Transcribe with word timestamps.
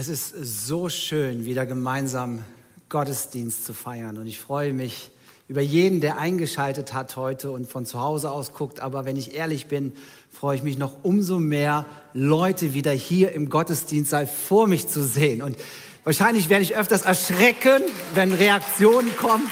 Es 0.00 0.06
ist 0.06 0.32
so 0.40 0.88
schön, 0.88 1.44
wieder 1.44 1.66
gemeinsam 1.66 2.44
Gottesdienst 2.88 3.64
zu 3.64 3.74
feiern. 3.74 4.16
Und 4.16 4.28
ich 4.28 4.38
freue 4.38 4.72
mich 4.72 5.10
über 5.48 5.60
jeden, 5.60 6.00
der 6.00 6.18
eingeschaltet 6.18 6.94
hat 6.94 7.16
heute 7.16 7.50
und 7.50 7.68
von 7.68 7.84
zu 7.84 7.98
Hause 7.98 8.30
aus 8.30 8.52
guckt. 8.52 8.78
Aber 8.78 9.04
wenn 9.06 9.16
ich 9.16 9.34
ehrlich 9.34 9.66
bin, 9.66 9.92
freue 10.30 10.54
ich 10.54 10.62
mich 10.62 10.78
noch 10.78 11.02
umso 11.02 11.40
mehr, 11.40 11.84
Leute 12.12 12.74
wieder 12.74 12.92
hier 12.92 13.32
im 13.32 13.50
Gottesdienstsaal 13.50 14.28
vor 14.28 14.68
mich 14.68 14.86
zu 14.86 15.02
sehen. 15.02 15.42
Und 15.42 15.56
wahrscheinlich 16.04 16.48
werde 16.48 16.62
ich 16.62 16.76
öfters 16.76 17.02
erschrecken, 17.02 17.82
wenn 18.14 18.32
Reaktionen 18.32 19.16
kommen. 19.16 19.50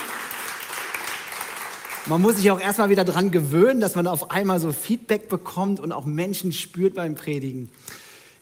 Man 2.07 2.23
muss 2.23 2.37
sich 2.37 2.53
auch 2.53 2.61
erstmal 2.61 2.89
wieder 2.89 3.05
dran 3.05 3.33
gewöhnen, 3.33 3.81
dass 3.81 3.97
man 3.97 4.07
auf 4.07 4.31
einmal 4.31 4.61
so 4.61 4.71
Feedback 4.71 5.29
bekommt 5.29 5.81
und 5.81 5.91
auch 5.91 6.05
Menschen 6.05 6.53
spürt 6.53 6.95
beim 6.95 7.17
Predigen. 7.17 7.69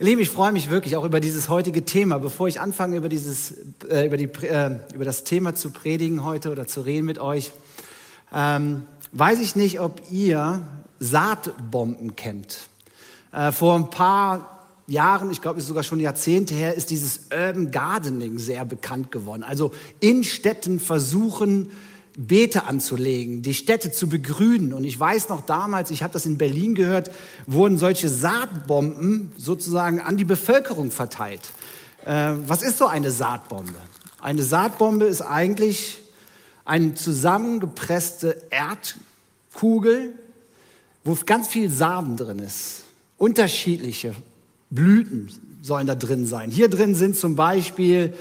Ihr 0.01 0.07
Lieben, 0.07 0.21
ich 0.21 0.31
freue 0.31 0.51
mich 0.51 0.71
wirklich 0.71 0.97
auch 0.97 1.05
über 1.05 1.21
dieses 1.21 1.49
heutige 1.49 1.85
Thema. 1.85 2.19
Bevor 2.19 2.49
ich 2.49 2.61
anfange, 2.61 2.97
über, 2.97 3.09
dieses, 3.09 3.55
äh, 3.89 4.07
über, 4.07 4.17
die, 4.17 4.25
äh, 4.25 4.81
über 4.93 5.05
das 5.05 5.23
Thema 5.23 5.55
zu 5.55 5.71
predigen 5.71 6.25
heute 6.25 6.51
oder 6.51 6.67
zu 6.67 6.81
reden 6.81 7.07
mit 7.07 7.21
euch, 7.21 7.53
ähm, 8.35 8.89
weiß 9.13 9.39
ich 9.41 9.55
nicht, 9.55 9.79
ob 9.79 10.03
ihr 10.11 10.67
Saatbomben 10.99 12.17
kennt. 12.17 12.67
Äh, 13.31 13.53
vor 13.53 13.77
ein 13.77 13.89
paar 13.89 14.67
Jahren, 14.89 15.31
ich 15.31 15.41
glaube, 15.41 15.59
es 15.59 15.65
ist 15.67 15.69
sogar 15.69 15.85
schon 15.85 16.01
Jahrzehnte 16.01 16.55
her, 16.55 16.75
ist 16.75 16.91
dieses 16.91 17.29
Urban 17.33 17.71
Gardening 17.71 18.41
sehr 18.41 18.65
bekannt 18.65 19.13
geworden. 19.13 19.45
Also 19.45 19.71
in 20.01 20.25
Städten 20.25 20.81
versuchen, 20.81 21.71
Beete 22.17 22.65
anzulegen, 22.65 23.43
die 23.43 23.55
Städte 23.55 23.91
zu 23.91 24.09
begrünen. 24.09 24.73
Und 24.73 24.85
ich 24.85 24.99
weiß 24.99 25.29
noch 25.29 25.43
damals, 25.43 25.91
ich 25.91 26.03
habe 26.03 26.13
das 26.13 26.27
in 26.27 26.39
Berlin 26.39 26.75
gehört, 26.75 27.11
wurden 27.47 27.77
solche 27.77 28.09
Saatbomben 28.09 29.33
sozusagen 29.37 30.01
an 30.01 30.17
die 30.17 30.25
Bevölkerung 30.25 30.91
verteilt. 30.91 31.43
Äh, 32.05 32.35
was 32.47 32.63
ist 32.63 32.79
so 32.79 32.87
eine 32.87 33.11
Saatbombe? 33.11 33.75
Eine 34.21 34.43
Saatbombe 34.43 35.07
ist 35.07 35.23
eigentlich 35.23 36.01
eine 36.65 36.95
zusammengepresste 36.95 38.43
Erdkugel, 38.51 40.15
wo 41.03 41.17
ganz 41.27 41.49
viel 41.49 41.69
Samen 41.69 42.17
drin 42.17 42.39
ist. 42.39 42.85
Unterschiedliche 43.19 44.15
Blüten 44.71 45.31
sollen 45.63 45.87
da 45.87 45.95
drin 45.95 46.27
sein. 46.27 46.51
Hier 46.51 46.69
drin 46.69 46.95
sind 46.95 47.17
zum 47.17 47.37
Beispiel, 47.37 48.15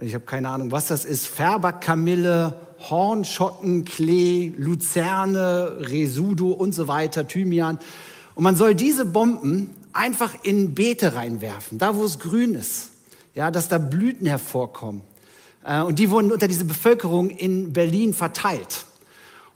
ich 0.00 0.14
habe 0.14 0.24
keine 0.24 0.48
Ahnung, 0.48 0.72
was 0.72 0.88
das 0.88 1.04
ist, 1.04 1.26
Färberkamille, 1.26 2.54
Hornschotten, 2.88 3.84
Klee, 3.84 4.52
Luzerne, 4.56 5.76
Resudo 5.80 6.48
und 6.50 6.74
so 6.74 6.88
weiter, 6.88 7.28
Thymian. 7.28 7.78
Und 8.34 8.44
man 8.44 8.56
soll 8.56 8.74
diese 8.74 9.04
Bomben 9.04 9.70
einfach 9.92 10.34
in 10.42 10.74
Beete 10.74 11.14
reinwerfen, 11.14 11.78
da 11.78 11.94
wo 11.96 12.04
es 12.04 12.18
grün 12.18 12.54
ist, 12.54 12.90
ja, 13.34 13.50
dass 13.50 13.68
da 13.68 13.78
Blüten 13.78 14.26
hervorkommen. 14.26 15.02
Äh, 15.64 15.82
und 15.82 15.98
die 15.98 16.10
wurden 16.10 16.32
unter 16.32 16.48
diese 16.48 16.64
Bevölkerung 16.64 17.30
in 17.30 17.72
Berlin 17.72 18.14
verteilt. 18.14 18.86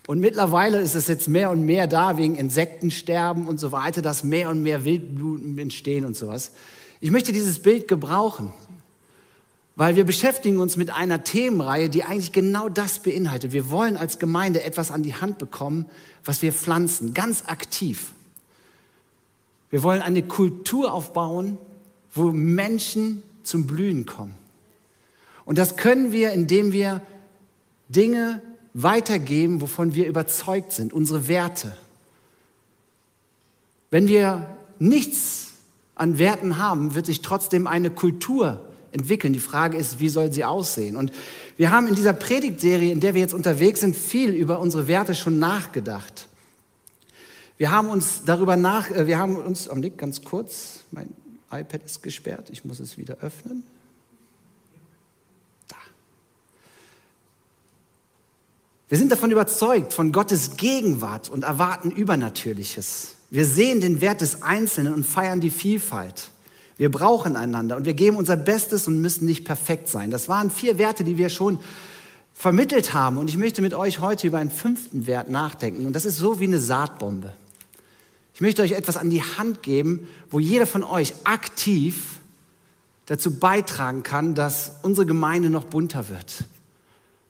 Und 0.06 0.20
mittlerweile 0.20 0.80
ist 0.80 0.94
es 0.94 1.08
jetzt 1.08 1.28
mehr 1.28 1.50
und 1.50 1.64
mehr 1.64 1.86
da 1.86 2.18
wegen 2.18 2.34
Insektensterben 2.34 3.48
und 3.48 3.58
so 3.58 3.72
weiter, 3.72 4.02
dass 4.02 4.22
mehr 4.22 4.50
und 4.50 4.62
mehr 4.62 4.84
Wildbluten 4.84 5.56
entstehen 5.58 6.04
und 6.04 6.14
sowas. 6.14 6.50
Ich 7.00 7.10
möchte 7.10 7.32
dieses 7.32 7.58
Bild 7.60 7.88
gebrauchen, 7.88 8.52
weil 9.76 9.96
wir 9.96 10.04
beschäftigen 10.04 10.58
uns 10.58 10.76
mit 10.76 10.90
einer 10.90 11.24
Themenreihe, 11.24 11.90
die 11.90 12.04
eigentlich 12.04 12.32
genau 12.32 12.68
das 12.68 13.00
beinhaltet. 13.00 13.52
Wir 13.52 13.70
wollen 13.70 13.96
als 13.96 14.18
Gemeinde 14.18 14.62
etwas 14.62 14.90
an 14.90 15.02
die 15.02 15.14
Hand 15.14 15.38
bekommen, 15.38 15.86
was 16.24 16.42
wir 16.42 16.52
pflanzen, 16.52 17.12
ganz 17.12 17.44
aktiv. 17.46 18.12
Wir 19.70 19.82
wollen 19.82 20.02
eine 20.02 20.22
Kultur 20.22 20.92
aufbauen, 20.92 21.58
wo 22.12 22.30
Menschen 22.30 23.22
zum 23.42 23.66
Blühen 23.66 24.06
kommen. 24.06 24.34
Und 25.44 25.58
das 25.58 25.76
können 25.76 26.12
wir, 26.12 26.32
indem 26.32 26.72
wir 26.72 27.02
Dinge 27.88 28.40
weitergeben, 28.72 29.60
wovon 29.60 29.94
wir 29.94 30.06
überzeugt 30.06 30.72
sind, 30.72 30.92
unsere 30.92 31.28
Werte. 31.28 31.76
Wenn 33.90 34.08
wir 34.08 34.56
nichts 34.78 35.52
an 35.94 36.18
Werten 36.18 36.58
haben, 36.58 36.94
wird 36.94 37.06
sich 37.06 37.20
trotzdem 37.20 37.66
eine 37.66 37.90
Kultur 37.90 38.63
entwickeln. 38.94 39.32
Die 39.32 39.40
Frage 39.40 39.76
ist, 39.76 40.00
wie 40.00 40.08
soll 40.08 40.32
sie 40.32 40.44
aussehen? 40.44 40.96
Und 40.96 41.12
wir 41.56 41.70
haben 41.70 41.86
in 41.86 41.94
dieser 41.94 42.12
Predigtserie, 42.12 42.92
in 42.92 43.00
der 43.00 43.14
wir 43.14 43.20
jetzt 43.20 43.34
unterwegs 43.34 43.80
sind, 43.80 43.96
viel 43.96 44.30
über 44.30 44.60
unsere 44.60 44.88
Werte 44.88 45.14
schon 45.14 45.38
nachgedacht. 45.38 46.28
Wir 47.56 47.70
haben 47.70 47.88
uns 47.88 48.22
darüber 48.24 48.56
nach, 48.56 48.90
äh, 48.90 49.06
wir 49.06 49.18
haben 49.18 49.36
uns, 49.36 49.68
am 49.68 49.80
Nick 49.80 49.98
ganz 49.98 50.22
kurz, 50.22 50.80
mein 50.90 51.08
iPad 51.52 51.84
ist 51.84 52.02
gesperrt, 52.02 52.50
ich 52.50 52.64
muss 52.64 52.80
es 52.80 52.98
wieder 52.98 53.18
öffnen. 53.18 53.64
Da. 55.68 55.76
Wir 58.88 58.98
sind 58.98 59.12
davon 59.12 59.30
überzeugt, 59.30 59.92
von 59.92 60.10
Gottes 60.10 60.56
Gegenwart 60.56 61.28
und 61.28 61.44
erwarten 61.44 61.90
Übernatürliches. 61.92 63.14
Wir 63.30 63.46
sehen 63.46 63.80
den 63.80 64.00
Wert 64.00 64.20
des 64.20 64.42
Einzelnen 64.42 64.94
und 64.94 65.04
feiern 65.04 65.40
die 65.40 65.50
Vielfalt. 65.50 66.30
Wir 66.76 66.90
brauchen 66.90 67.36
einander 67.36 67.76
und 67.76 67.84
wir 67.84 67.94
geben 67.94 68.16
unser 68.16 68.36
Bestes 68.36 68.88
und 68.88 69.00
müssen 69.00 69.26
nicht 69.26 69.44
perfekt 69.44 69.88
sein. 69.88 70.10
Das 70.10 70.28
waren 70.28 70.50
vier 70.50 70.78
Werte, 70.78 71.04
die 71.04 71.18
wir 71.18 71.28
schon 71.28 71.60
vermittelt 72.34 72.94
haben. 72.94 73.16
Und 73.16 73.30
ich 73.30 73.36
möchte 73.36 73.62
mit 73.62 73.74
euch 73.74 74.00
heute 74.00 74.26
über 74.26 74.38
einen 74.38 74.50
fünften 74.50 75.06
Wert 75.06 75.30
nachdenken. 75.30 75.86
Und 75.86 75.94
das 75.94 76.04
ist 76.04 76.16
so 76.16 76.40
wie 76.40 76.44
eine 76.44 76.60
Saatbombe. 76.60 77.32
Ich 78.34 78.40
möchte 78.40 78.62
euch 78.62 78.72
etwas 78.72 78.96
an 78.96 79.10
die 79.10 79.22
Hand 79.22 79.62
geben, 79.62 80.08
wo 80.28 80.40
jeder 80.40 80.66
von 80.66 80.82
euch 80.82 81.14
aktiv 81.22 82.18
dazu 83.06 83.38
beitragen 83.38 84.02
kann, 84.02 84.34
dass 84.34 84.72
unsere 84.82 85.06
Gemeinde 85.06 85.50
noch 85.50 85.64
bunter 85.64 86.08
wird, 86.08 86.44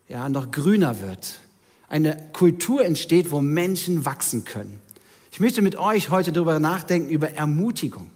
ja, 0.08 0.28
noch 0.30 0.50
grüner 0.50 1.02
wird. 1.02 1.40
Eine 1.88 2.16
Kultur 2.32 2.84
entsteht, 2.84 3.30
wo 3.30 3.42
Menschen 3.42 4.06
wachsen 4.06 4.44
können. 4.44 4.80
Ich 5.30 5.40
möchte 5.40 5.60
mit 5.60 5.76
euch 5.76 6.08
heute 6.10 6.32
darüber 6.32 6.58
nachdenken, 6.58 7.10
über 7.10 7.32
Ermutigung. 7.32 8.10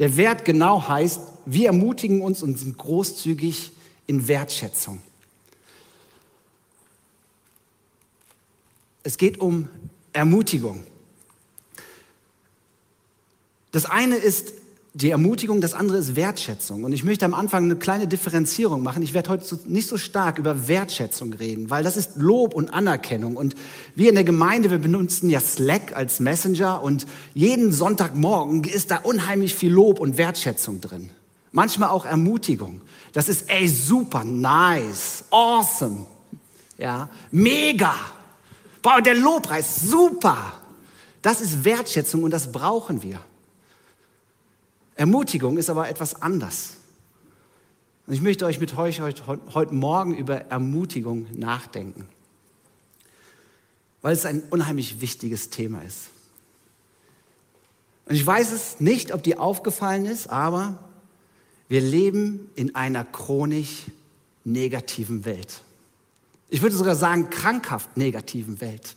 Der 0.00 0.16
Wert 0.16 0.46
genau 0.46 0.88
heißt, 0.88 1.20
wir 1.44 1.66
ermutigen 1.66 2.22
uns 2.22 2.42
und 2.42 2.58
sind 2.58 2.78
großzügig 2.78 3.70
in 4.06 4.26
Wertschätzung. 4.26 5.02
Es 9.02 9.18
geht 9.18 9.38
um 9.38 9.68
Ermutigung. 10.14 10.84
Das 13.72 13.84
eine 13.84 14.16
ist 14.16 14.54
die 14.92 15.10
Ermutigung, 15.10 15.60
das 15.60 15.72
andere 15.72 15.98
ist 15.98 16.16
Wertschätzung. 16.16 16.82
Und 16.82 16.92
ich 16.92 17.04
möchte 17.04 17.24
am 17.24 17.34
Anfang 17.34 17.64
eine 17.64 17.76
kleine 17.76 18.08
Differenzierung 18.08 18.82
machen. 18.82 19.02
Ich 19.02 19.14
werde 19.14 19.30
heute 19.30 19.58
nicht 19.66 19.88
so 19.88 19.96
stark 19.98 20.38
über 20.38 20.66
Wertschätzung 20.66 21.32
reden, 21.32 21.70
weil 21.70 21.84
das 21.84 21.96
ist 21.96 22.16
Lob 22.16 22.54
und 22.54 22.74
Anerkennung. 22.74 23.36
Und 23.36 23.54
wir 23.94 24.08
in 24.08 24.16
der 24.16 24.24
Gemeinde, 24.24 24.70
wir 24.70 24.78
benutzen 24.78 25.30
ja 25.30 25.40
Slack 25.40 25.94
als 25.94 26.18
Messenger 26.18 26.82
und 26.82 27.06
jeden 27.34 27.72
Sonntagmorgen 27.72 28.64
ist 28.64 28.90
da 28.90 28.96
unheimlich 28.96 29.54
viel 29.54 29.72
Lob 29.72 30.00
und 30.00 30.18
Wertschätzung 30.18 30.80
drin. 30.80 31.10
Manchmal 31.52 31.90
auch 31.90 32.04
Ermutigung. 32.04 32.80
Das 33.12 33.28
ist, 33.28 33.48
ey, 33.48 33.68
super, 33.68 34.24
nice, 34.24 35.24
awesome, 35.30 36.06
ja, 36.78 37.08
mega. 37.30 37.94
Boah, 38.82 39.02
der 39.02 39.14
Lobpreis, 39.14 39.82
super. 39.82 40.54
Das 41.22 41.40
ist 41.40 41.64
Wertschätzung 41.64 42.22
und 42.22 42.30
das 42.30 42.50
brauchen 42.50 43.02
wir. 43.02 43.20
Ermutigung 45.00 45.56
ist 45.56 45.70
aber 45.70 45.88
etwas 45.88 46.20
anders. 46.20 46.74
Und 48.06 48.12
ich 48.12 48.20
möchte 48.20 48.44
euch 48.44 48.60
mit 48.60 48.76
euch 48.76 49.00
heute, 49.00 49.22
heute 49.54 49.72
Morgen 49.72 50.14
über 50.14 50.42
Ermutigung 50.50 51.26
nachdenken, 51.32 52.06
weil 54.02 54.12
es 54.12 54.26
ein 54.26 54.42
unheimlich 54.50 55.00
wichtiges 55.00 55.48
Thema 55.48 55.80
ist. 55.80 56.10
Und 58.04 58.14
ich 58.14 58.26
weiß 58.26 58.52
es 58.52 58.78
nicht, 58.80 59.14
ob 59.14 59.22
dir 59.22 59.40
aufgefallen 59.40 60.04
ist, 60.04 60.28
aber 60.28 60.78
wir 61.70 61.80
leben 61.80 62.50
in 62.54 62.74
einer 62.74 63.06
chronisch 63.06 63.86
negativen 64.44 65.24
Welt. 65.24 65.62
Ich 66.50 66.60
würde 66.60 66.76
sogar 66.76 66.94
sagen, 66.94 67.30
krankhaft 67.30 67.96
negativen 67.96 68.60
Welt. 68.60 68.96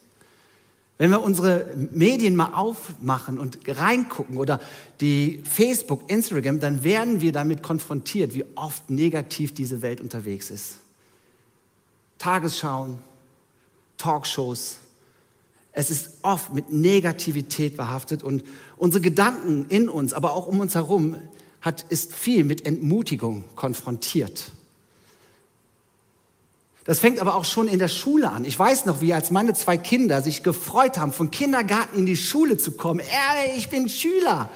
Wenn 0.98 1.10
wir 1.10 1.22
unsere 1.22 1.74
Medien 1.92 2.36
mal 2.36 2.54
aufmachen 2.54 3.40
und 3.40 3.60
reingucken 3.68 4.38
oder 4.38 4.60
die 5.02 5.42
Facebook, 5.44 6.10
Instagram, 6.10 6.60
dann 6.60 6.84
werden 6.84 7.20
wir 7.20 7.32
damit 7.32 7.64
konfrontiert, 7.64 8.36
wie 8.36 8.46
oft 8.56 8.90
negativ 8.90 9.54
diese 9.54 9.82
Welt 9.82 10.00
unterwegs 10.00 10.52
ist. 10.52 10.78
Tagesschauen, 12.20 13.00
Talkshows. 13.98 14.78
Es 15.72 15.90
ist 15.90 16.12
oft 16.22 16.54
mit 16.54 16.72
Negativität 16.72 17.76
behaftet 17.76 18.22
und 18.22 18.44
unsere 18.78 19.02
Gedanken 19.02 19.66
in 19.70 19.90
uns, 19.90 20.14
aber 20.14 20.34
auch 20.34 20.46
um 20.46 20.60
uns 20.60 20.76
herum, 20.76 21.18
hat, 21.60 21.84
ist 21.90 22.14
viel 22.14 22.44
mit 22.44 22.66
Entmutigung 22.66 23.46
konfrontiert. 23.56 24.52
Das 26.86 27.00
fängt 27.00 27.20
aber 27.20 27.36
auch 27.36 27.46
schon 27.46 27.68
in 27.68 27.80
der 27.80 27.88
Schule 27.88 28.30
an. 28.30 28.44
Ich 28.44 28.60
weiß 28.60 28.86
noch, 28.86 29.00
wie 29.00 29.14
als 29.14 29.32
meine 29.32 29.54
zwei 29.54 29.78
Kinder 29.78 30.22
sich 30.22 30.44
gefreut 30.44 30.98
haben, 30.98 31.14
von 31.14 31.32
Kindergarten 31.32 31.98
in 31.98 32.06
die 32.06 32.18
Schule 32.18 32.58
zu 32.58 32.74
kommen. 32.74 33.00
Ey, 33.00 33.58
ich 33.58 33.70
bin 33.70 33.88
Schüler. 33.88 34.50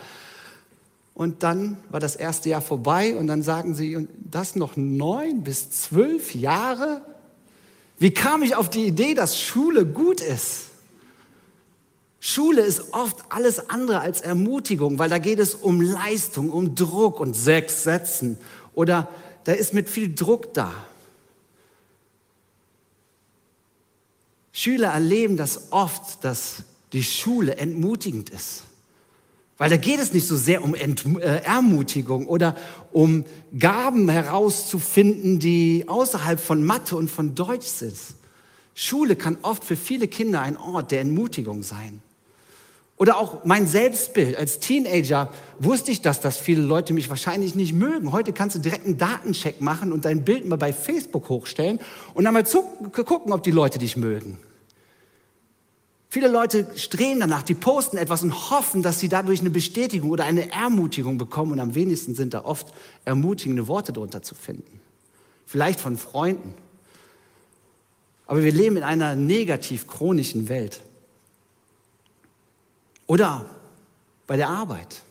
Und 1.14 1.42
dann 1.42 1.78
war 1.90 2.00
das 2.00 2.16
erste 2.16 2.50
Jahr 2.50 2.62
vorbei 2.62 3.16
und 3.16 3.28
dann 3.28 3.44
sagen 3.44 3.76
sie, 3.76 3.96
und 3.96 4.10
das 4.20 4.56
noch 4.56 4.76
neun 4.76 5.44
bis 5.44 5.72
zwölf 5.72 6.36
Jahre? 6.36 7.02
Wie 7.98 8.12
kam 8.12 8.44
ich 8.44 8.56
auf 8.56 8.70
die 8.70 8.86
Idee, 8.86 9.14
dass 9.14 9.42
Schule 9.42 9.86
gut 9.86 10.22
ist? 10.22 10.66
Schule 12.20 12.62
ist 12.62 12.94
oft 12.94 13.18
alles 13.30 13.70
andere 13.70 14.02
als 14.02 14.22
Ermutigung, 14.22 15.00
weil 15.00 15.10
da 15.10 15.18
geht 15.18 15.40
es 15.40 15.56
um 15.56 15.82
Leistung, 15.82 16.52
um 16.52 16.76
Druck 16.76 17.20
und 17.20 17.36
sechs 17.36 17.84
Sätzen. 17.84 18.38
Oder 18.74 19.08
da 19.46 19.54
ist 19.54 19.74
mit 19.74 19.90
viel 19.90 20.14
Druck 20.14 20.54
da. 20.54 20.74
Schüler 24.58 24.88
erleben 24.88 25.38
das 25.38 25.72
oft, 25.72 26.24
dass 26.24 26.64
die 26.92 27.04
Schule 27.04 27.58
entmutigend 27.58 28.32
ist. 28.32 28.64
Weil 29.60 29.70
da 29.70 29.78
geht 29.78 30.00
es 30.00 30.14
nicht 30.14 30.26
so 30.26 30.36
sehr 30.36 30.64
um 30.64 30.74
Ent 30.74 31.06
äh, 31.06 31.44
Ermutigung 31.44 32.26
oder 32.26 32.56
um 32.92 33.24
Gaben 33.60 34.10
herauszufinden, 34.10 35.38
die 35.38 35.86
außerhalb 35.88 36.40
von 36.40 36.64
Mathe 36.64 36.96
und 36.96 37.12
von 37.12 37.36
Deutsch 37.36 37.68
sind. 37.68 37.94
Schule 38.74 39.16
kann 39.16 39.38
oft 39.44 39.64
für 39.64 39.76
viele 39.76 40.08
Kinder 40.08 40.42
ein 40.42 40.58
Ort 40.58 40.90
der 40.90 41.02
Entmutigung 41.02 41.62
sein. 41.62 42.02
Oder 42.98 43.18
auch 43.18 43.46
mein 43.46 43.68
Selbstbild. 43.68 44.38
Als 44.38 44.58
Teenager 44.58 45.32
wusste 45.60 45.92
ich 45.92 46.02
das, 46.02 46.20
dass 46.20 46.38
viele 46.38 46.64
Leute 46.64 46.96
mich 46.96 47.12
wahrscheinlich 47.12 47.54
nicht 47.54 47.74
mögen. 47.74 48.12
Heute 48.12 48.34
kannst 48.34 48.56
du 48.56 48.60
direkt 48.60 48.88
einen 48.88 48.98
Datencheck 48.98 49.62
machen 49.62 49.92
und 49.92 50.04
dein 50.04 50.24
Bild 50.24 50.48
mal 50.48 50.56
bei 50.56 50.74
Facebook 50.74 51.30
hochstellen 51.30 51.80
und 52.16 52.24
dann 52.24 52.34
mal 52.34 52.44
gucken, 52.44 53.34
ob 53.34 53.44
die 53.44 53.52
Leute 53.52 53.78
dich 53.78 53.98
mögen. 53.98 54.40
Viele 56.10 56.30
Leute 56.30 56.68
streben 56.76 57.20
danach, 57.20 57.44
die 57.44 57.54
posten 57.54 57.98
etwas 57.98 58.24
und 58.24 58.50
hoffen, 58.50 58.82
dass 58.82 59.00
sie 59.00 59.10
dadurch 59.10 59.42
eine 59.42 59.50
Bestätigung 59.50 60.10
oder 60.10 60.24
eine 60.24 60.52
Ermutigung 60.52 61.18
bekommen. 61.18 61.52
Und 61.52 61.60
am 61.60 61.76
wenigsten 61.76 62.16
sind 62.16 62.34
da 62.34 62.46
oft 62.46 62.74
ermutigende 63.04 63.68
Worte 63.68 63.92
drunter 63.92 64.22
zu 64.22 64.34
finden. 64.34 64.80
Vielleicht 65.46 65.80
von 65.80 65.98
Freunden. 65.98 66.54
Aber 68.26 68.44
wir 68.44 68.52
leben 68.52 68.78
in 68.78 68.84
einer 68.84 69.16
negativ 69.16 69.88
chronischen 69.88 70.48
Welt. 70.50 70.82
Oder 73.06 73.46
bei 74.28 74.38
der 74.38 74.50
Arbeit. 74.50 75.02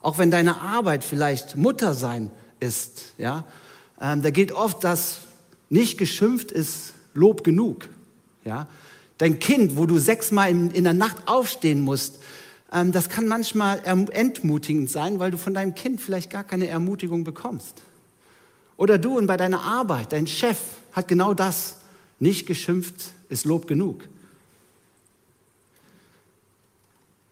Auch 0.00 0.18
wenn 0.18 0.30
deine 0.30 0.60
Arbeit 0.60 1.04
vielleicht 1.04 1.56
Mutter 1.56 1.94
sein 1.94 2.30
ist, 2.60 3.14
ja, 3.18 3.44
ähm, 4.00 4.22
da 4.22 4.30
gilt 4.30 4.52
oft, 4.52 4.82
dass 4.84 5.18
nicht 5.70 5.98
geschimpft 5.98 6.50
ist 6.50 6.94
Lob 7.14 7.44
genug, 7.44 7.88
ja. 8.44 8.66
Dein 9.22 9.38
Kind, 9.38 9.76
wo 9.76 9.86
du 9.86 9.98
sechsmal 9.98 10.50
in, 10.50 10.72
in 10.72 10.82
der 10.82 10.94
Nacht 10.94 11.28
aufstehen 11.28 11.80
musst, 11.80 12.18
ähm, 12.72 12.90
das 12.90 13.08
kann 13.08 13.28
manchmal 13.28 13.80
entmutigend 13.84 14.90
sein, 14.90 15.20
weil 15.20 15.30
du 15.30 15.38
von 15.38 15.54
deinem 15.54 15.76
Kind 15.76 16.00
vielleicht 16.00 16.28
gar 16.28 16.42
keine 16.42 16.66
Ermutigung 16.66 17.22
bekommst. 17.22 17.82
Oder 18.76 18.98
du 18.98 19.16
und 19.16 19.28
bei 19.28 19.36
deiner 19.36 19.62
Arbeit, 19.62 20.12
dein 20.12 20.26
Chef 20.26 20.58
hat 20.90 21.06
genau 21.06 21.34
das. 21.34 21.76
Nicht 22.18 22.48
geschimpft 22.48 22.96
ist 23.28 23.44
Lob 23.44 23.68
genug. 23.68 24.08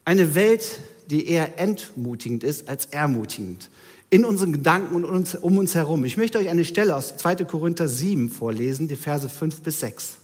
Eine 0.04 0.37
Welt, 0.37 0.78
die 1.10 1.26
eher 1.26 1.58
entmutigend 1.58 2.44
ist 2.44 2.69
als 2.69 2.87
ermutigend. 2.87 3.69
In 4.10 4.25
unseren 4.25 4.52
Gedanken 4.52 5.04
und 5.04 5.42
um 5.42 5.58
uns 5.58 5.75
herum. 5.75 6.04
Ich 6.04 6.16
möchte 6.16 6.38
euch 6.38 6.50
eine 6.50 6.64
Stelle 6.64 6.94
aus 6.94 7.16
2. 7.16 7.46
Korinther 7.46 7.88
7 7.88 8.31
vorlesen, 8.31 8.87
die 8.87 8.94
Verse 8.94 9.28
5 9.28 9.62
bis 9.62 9.81
6. 9.81 10.19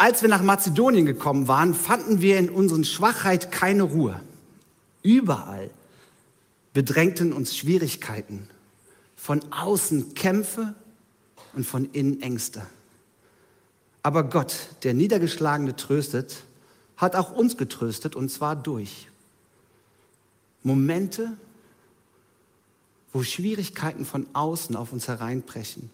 Als 0.00 0.22
wir 0.22 0.30
nach 0.30 0.42
Mazedonien 0.42 1.04
gekommen 1.04 1.46
waren, 1.46 1.74
fanden 1.74 2.22
wir 2.22 2.38
in 2.38 2.48
unseren 2.48 2.84
Schwachheit 2.84 3.52
keine 3.52 3.82
Ruhe. 3.82 4.18
Überall 5.02 5.68
bedrängten 6.72 7.34
uns 7.34 7.54
Schwierigkeiten, 7.54 8.48
von 9.14 9.42
außen 9.52 10.14
Kämpfe 10.14 10.74
und 11.52 11.66
von 11.66 11.84
innen 11.92 12.22
Ängste. 12.22 12.62
Aber 14.02 14.24
Gott, 14.24 14.68
der 14.84 14.94
Niedergeschlagene 14.94 15.76
tröstet, 15.76 16.44
hat 16.96 17.14
auch 17.14 17.32
uns 17.32 17.58
getröstet 17.58 18.16
und 18.16 18.30
zwar 18.30 18.56
durch 18.56 19.06
Momente, 20.62 21.36
wo 23.12 23.22
Schwierigkeiten 23.22 24.06
von 24.06 24.26
außen 24.32 24.76
auf 24.76 24.94
uns 24.94 25.08
hereinbrechen 25.08 25.90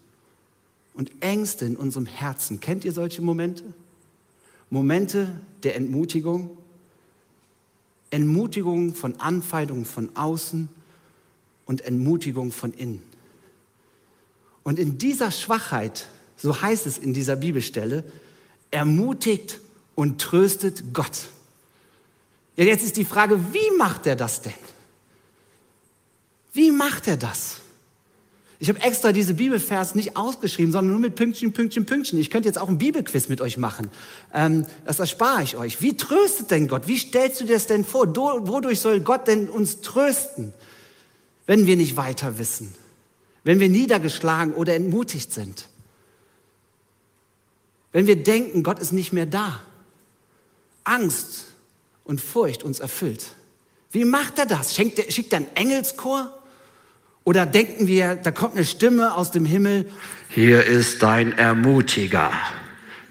und 0.93 1.11
Ängste 1.19 1.65
in 1.65 1.75
unserem 1.75 2.05
Herzen. 2.05 2.61
Kennt 2.61 2.85
ihr 2.85 2.93
solche 2.93 3.21
Momente? 3.21 3.65
Momente 4.69 5.41
der 5.63 5.75
Entmutigung, 5.75 6.57
Entmutigung 8.09 8.95
von 8.95 9.19
Anfeindungen 9.19 9.85
von 9.85 10.15
außen 10.15 10.69
und 11.65 11.81
Entmutigung 11.81 12.51
von 12.51 12.73
innen. 12.73 13.01
Und 14.63 14.79
in 14.79 14.97
dieser 14.97 15.31
Schwachheit, 15.31 16.07
so 16.35 16.61
heißt 16.61 16.85
es 16.87 16.97
in 16.97 17.13
dieser 17.13 17.35
Bibelstelle, 17.35 18.03
ermutigt 18.71 19.59
und 19.95 20.19
tröstet 20.21 20.93
Gott. 20.93 21.29
Ja, 22.55 22.65
jetzt 22.65 22.83
ist 22.83 22.97
die 22.97 23.05
Frage, 23.05 23.39
wie 23.53 23.77
macht 23.77 24.07
er 24.07 24.15
das 24.15 24.41
denn? 24.41 24.53
Wie 26.53 26.71
macht 26.71 27.07
er 27.07 27.17
das? 27.17 27.61
Ich 28.59 28.69
habe 28.69 28.81
extra 28.81 29.11
diese 29.11 29.35
Bibelvers 29.35 29.93
nicht 29.93 30.17
ausgeschrieben, 30.17 30.71
sondern 30.71 30.91
nur 30.91 30.99
mit 30.99 31.15
Pünktchen, 31.15 31.53
Pünktchen, 31.53 31.85
Pünktchen. 31.85 32.17
Ich 32.17 32.31
könnte 32.31 32.49
jetzt 32.49 32.57
auch 32.57 32.69
ein 32.69 32.79
Bibelquiz 32.79 33.29
mit 33.29 33.39
euch 33.39 33.57
machen. 33.57 33.91
Ähm, 34.33 34.65
das 34.83 34.99
erspare 34.99 35.43
ich 35.43 35.57
euch. 35.57 35.81
Wie 35.81 35.95
tröstet 35.95 36.49
denn 36.49 36.67
Gott? 36.67 36.87
Wie 36.87 36.97
stellst 36.97 37.39
du 37.39 37.45
dir 37.45 37.53
das 37.53 37.67
denn 37.67 37.85
vor? 37.85 38.07
Wodurch 38.15 38.79
soll 38.79 38.99
Gott 39.01 39.27
denn 39.27 39.47
uns 39.47 39.81
trösten, 39.81 40.53
wenn 41.45 41.67
wir 41.67 41.75
nicht 41.75 41.97
weiter 41.97 42.39
wissen? 42.39 42.73
Wenn 43.43 43.59
wir 43.59 43.69
niedergeschlagen 43.69 44.53
oder 44.55 44.73
entmutigt 44.73 45.31
sind? 45.31 45.67
Wenn 47.91 48.07
wir 48.07 48.21
denken, 48.21 48.63
Gott 48.63 48.79
ist 48.79 48.91
nicht 48.91 49.13
mehr 49.13 49.27
da? 49.27 49.61
Angst 50.83 51.45
und 52.03 52.21
Furcht 52.21 52.63
uns 52.63 52.79
erfüllt. 52.79 53.35
Wie 53.91 54.03
macht 54.03 54.39
er 54.39 54.47
das? 54.47 54.77
Er, 54.77 55.11
schickt 55.11 55.33
er 55.33 55.37
einen 55.37 55.55
Engelschor? 55.55 56.36
Oder 57.27 57.45
denken 57.45 57.87
wir, 57.87 58.15
da 58.15 58.31
kommt 58.31 58.55
eine 58.55 58.63
Stimme 58.63 59.13
aus 59.13 59.31
dem 59.31 59.43
Himmel, 59.43 59.91
hier 60.29 60.63
ist 60.63 61.03
dein 61.03 61.37
Ermutiger. 61.37 62.31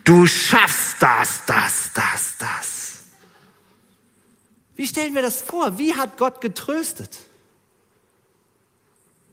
Du 0.04 0.26
schaffst 0.26 0.96
das, 1.00 1.44
das, 1.44 1.90
das, 1.92 2.34
das. 2.38 3.02
Wie 4.74 4.86
stellen 4.86 5.14
wir 5.14 5.20
das 5.20 5.42
vor? 5.42 5.76
Wie 5.76 5.94
hat 5.94 6.16
Gott 6.16 6.40
getröstet? 6.40 7.18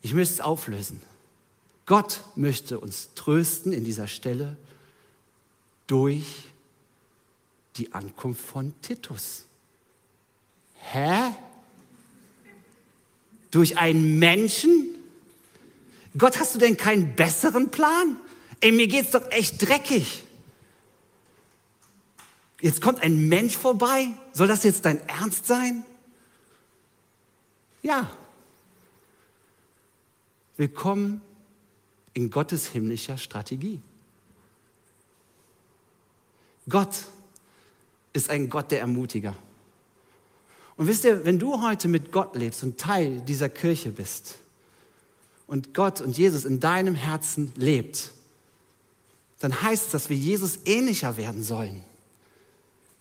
Ich 0.02 0.14
müsste 0.14 0.34
es 0.34 0.42
auflösen. 0.42 1.02
Gott 1.86 2.20
möchte 2.36 2.78
uns 2.78 3.14
trösten 3.16 3.72
in 3.72 3.86
dieser 3.86 4.10
Stelle 4.10 4.58
durch 5.88 6.50
die 7.78 7.94
Ankunft 7.94 8.46
von 8.46 8.74
Titus. 8.82 9.46
Hä? 10.74 11.32
Durch 13.54 13.78
einen 13.78 14.18
Menschen? 14.18 14.96
Gott, 16.18 16.40
hast 16.40 16.56
du 16.56 16.60
denn 16.60 16.76
keinen 16.76 17.16
besseren 17.16 17.70
Plan? 17.70 18.18
Ey, 18.62 18.72
mir 18.72 18.88
geht's 18.88 19.12
doch 19.12 19.30
echt 19.30 19.62
dreckig. 19.62 20.24
Jetzt 22.62 22.82
kommt 22.82 23.04
ein 23.04 23.28
Mensch 23.28 23.56
vorbei. 23.56 24.08
Soll 24.32 24.48
das 24.48 24.64
jetzt 24.64 24.86
dein 24.86 25.08
Ernst 25.08 25.46
sein? 25.46 25.86
Ja. 27.84 28.10
Willkommen 30.58 31.22
in 32.16 32.32
Gottes 32.32 32.66
himmlischer 32.70 33.20
Strategie. 33.20 33.80
Gott 36.68 37.06
ist 38.14 38.32
ein 38.32 38.50
Gott 38.50 38.72
der 38.72 38.80
Ermutiger. 38.80 39.36
Und 40.76 40.88
wisst 40.88 41.06
ihr, 41.06 41.26
wenn 41.26 41.40
du 41.40 41.62
heute 41.62 41.88
mit 41.88 42.12
Gott 42.12 42.36
lebst 42.36 42.64
und 42.64 42.80
Teil 42.80 43.22
dieser 43.22 43.50
Kirche 43.50 43.92
bist 43.92 44.36
und 45.48 45.74
Gott 45.74 46.02
und 46.02 46.18
Jesus 46.18 46.46
in 46.46 46.60
deinem 46.60 46.96
Herzen 46.96 47.52
lebt, 47.56 48.12
dann 49.40 49.62
heißt 49.62 49.88
es, 49.88 49.92
dass 49.92 50.10
wir 50.10 50.18
Jesus 50.18 50.60
ähnlicher 50.66 51.18
werden 51.18 51.44
sollen. 51.44 51.84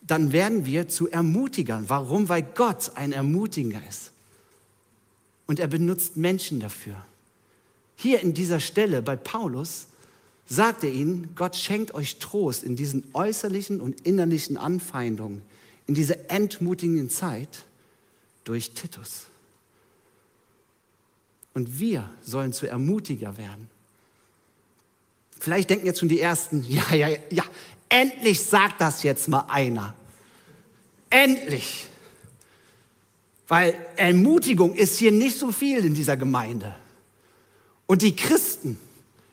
Dann 0.03 0.33
werden 0.33 0.67
wir 0.67 0.89
zu 0.89 1.09
Ermutigern. 1.09 1.89
Warum? 1.89 2.29
Weil 2.29 2.43
Gott 2.43 2.93
ein 2.97 3.13
Ermutiger 3.13 3.81
ist. 3.89 4.11
Und 5.47 5.61
er 5.61 5.69
benutzt 5.69 6.17
Menschen 6.17 6.61
dafür. 6.61 6.97
Hier 7.95 8.21
in 8.21 8.35
dieser 8.35 8.59
Stelle 8.59 9.01
bei 9.01 9.15
Paulus 9.15 9.87
sagt 10.47 10.83
er 10.83 10.93
ihnen, 10.93 11.35
Gott 11.37 11.55
schenkt 11.55 11.95
euch 11.95 12.19
Trost 12.19 12.65
in 12.65 12.75
diesen 12.75 13.05
äußerlichen 13.13 13.81
und 13.81 14.01
innerlichen 14.01 14.57
Anfeindungen, 14.57 15.43
in 15.87 15.95
dieser 15.95 16.31
entmutigenden 16.31 17.11
Zeit 17.11 17.65
durch 18.45 18.73
Titus. 18.73 19.27
Und 21.55 21.79
wir 21.79 22.09
sollen 22.23 22.53
zu 22.53 22.67
Ermutiger 22.67 23.37
werden. 23.37 23.69
Vielleicht 25.39 25.71
denken 25.71 25.87
jetzt 25.87 26.01
schon 26.01 26.09
die 26.09 26.21
Ersten, 26.21 26.65
ja, 26.69 26.95
ja, 26.95 27.09
ja, 27.31 27.45
endlich 27.89 28.41
sagt 28.41 28.81
das 28.81 29.03
jetzt 29.03 29.29
mal 29.29 29.45
einer. 29.49 29.95
Endlich. 31.11 31.87
Weil 33.49 33.75
Ermutigung 33.97 34.75
ist 34.75 34.99
hier 34.99 35.13
nicht 35.13 35.39
so 35.39 35.53
viel 35.53 35.85
in 35.85 35.95
dieser 35.95 36.17
Gemeinde. 36.17 36.75
Und 37.87 38.01
die 38.01 38.17
Christen, 38.17 38.79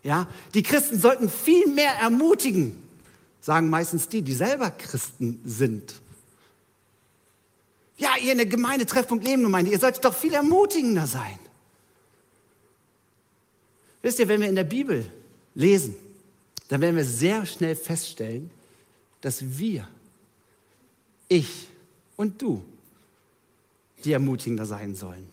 ja, 0.04 0.28
die 0.54 0.64
Christen 0.64 1.00
sollten 1.00 1.30
viel 1.30 1.68
mehr 1.68 1.94
ermutigen, 1.94 2.76
sagen 3.40 3.70
meistens 3.70 4.10
die, 4.10 4.22
die 4.22 4.34
selber 4.34 4.72
Christen 4.72 5.40
sind. 5.46 6.02
Ja, 8.00 8.16
ihr 8.18 8.32
in 8.32 8.38
der 8.38 8.48
Gemeinde, 8.48 8.86
Treffpunkt 8.86 9.26
Leben 9.26 9.44
ihr 9.68 9.78
solltet 9.78 10.06
doch 10.06 10.16
viel 10.16 10.34
ermutigender 10.34 11.06
sein. 11.06 11.38
Wisst 14.02 14.20
ihr, 14.20 14.28
wenn 14.30 14.40
wir 14.40 14.48
in 14.48 14.56
der 14.56 14.64
Bibel 14.64 15.06
lesen, 15.54 15.96
dann 16.70 16.80
werden 16.80 16.96
wir 16.96 17.04
sehr 17.04 17.46
schnell 17.46 17.76
feststellen, 17.76 18.50
dass 19.20 19.58
wir, 19.58 19.88
ich 21.28 21.68
und 22.16 22.42
du, 22.42 22.64
die 24.06 24.14
ermutigender 24.14 24.66
sein 24.66 24.96
sollen. 24.96 25.28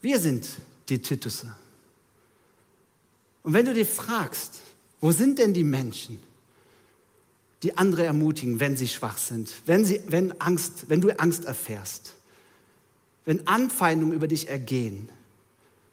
Wir 0.00 0.18
sind 0.18 0.48
die 0.88 1.00
Titusse. 1.00 1.54
Und 3.42 3.52
wenn 3.52 3.66
du 3.66 3.74
dir 3.74 3.84
fragst, 3.84 4.60
wo 5.02 5.12
sind 5.12 5.38
denn 5.38 5.52
die 5.52 5.64
Menschen, 5.64 6.18
die 7.62 7.76
andere 7.76 8.04
ermutigen, 8.04 8.60
wenn 8.60 8.76
sie 8.76 8.88
schwach 8.88 9.18
sind, 9.18 9.52
wenn, 9.66 9.84
sie, 9.84 10.00
wenn, 10.06 10.40
Angst, 10.40 10.88
wenn 10.88 11.00
du 11.00 11.10
Angst 11.18 11.44
erfährst, 11.44 12.14
wenn 13.24 13.46
Anfeindungen 13.46 14.14
über 14.14 14.28
dich 14.28 14.48
ergehen, 14.48 15.10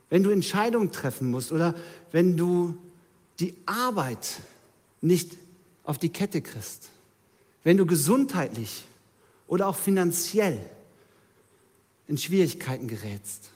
wenn 0.10 0.24
du 0.24 0.30
Entscheidungen 0.30 0.92
treffen 0.92 1.30
musst 1.30 1.52
oder 1.52 1.76
wenn 2.12 2.38
du 2.38 2.78
die 3.40 3.54
Arbeit 3.66 4.40
nicht 5.02 5.38
auf 5.84 5.98
die 5.98 6.10
Kette 6.10 6.42
kriegst, 6.42 6.90
wenn 7.64 7.78
du 7.78 7.86
gesundheitlich 7.86 8.86
oder 9.48 9.68
auch 9.68 9.76
finanziell 9.76 10.60
in 12.08 12.18
Schwierigkeiten 12.18 12.88
gerätst, 12.88 13.50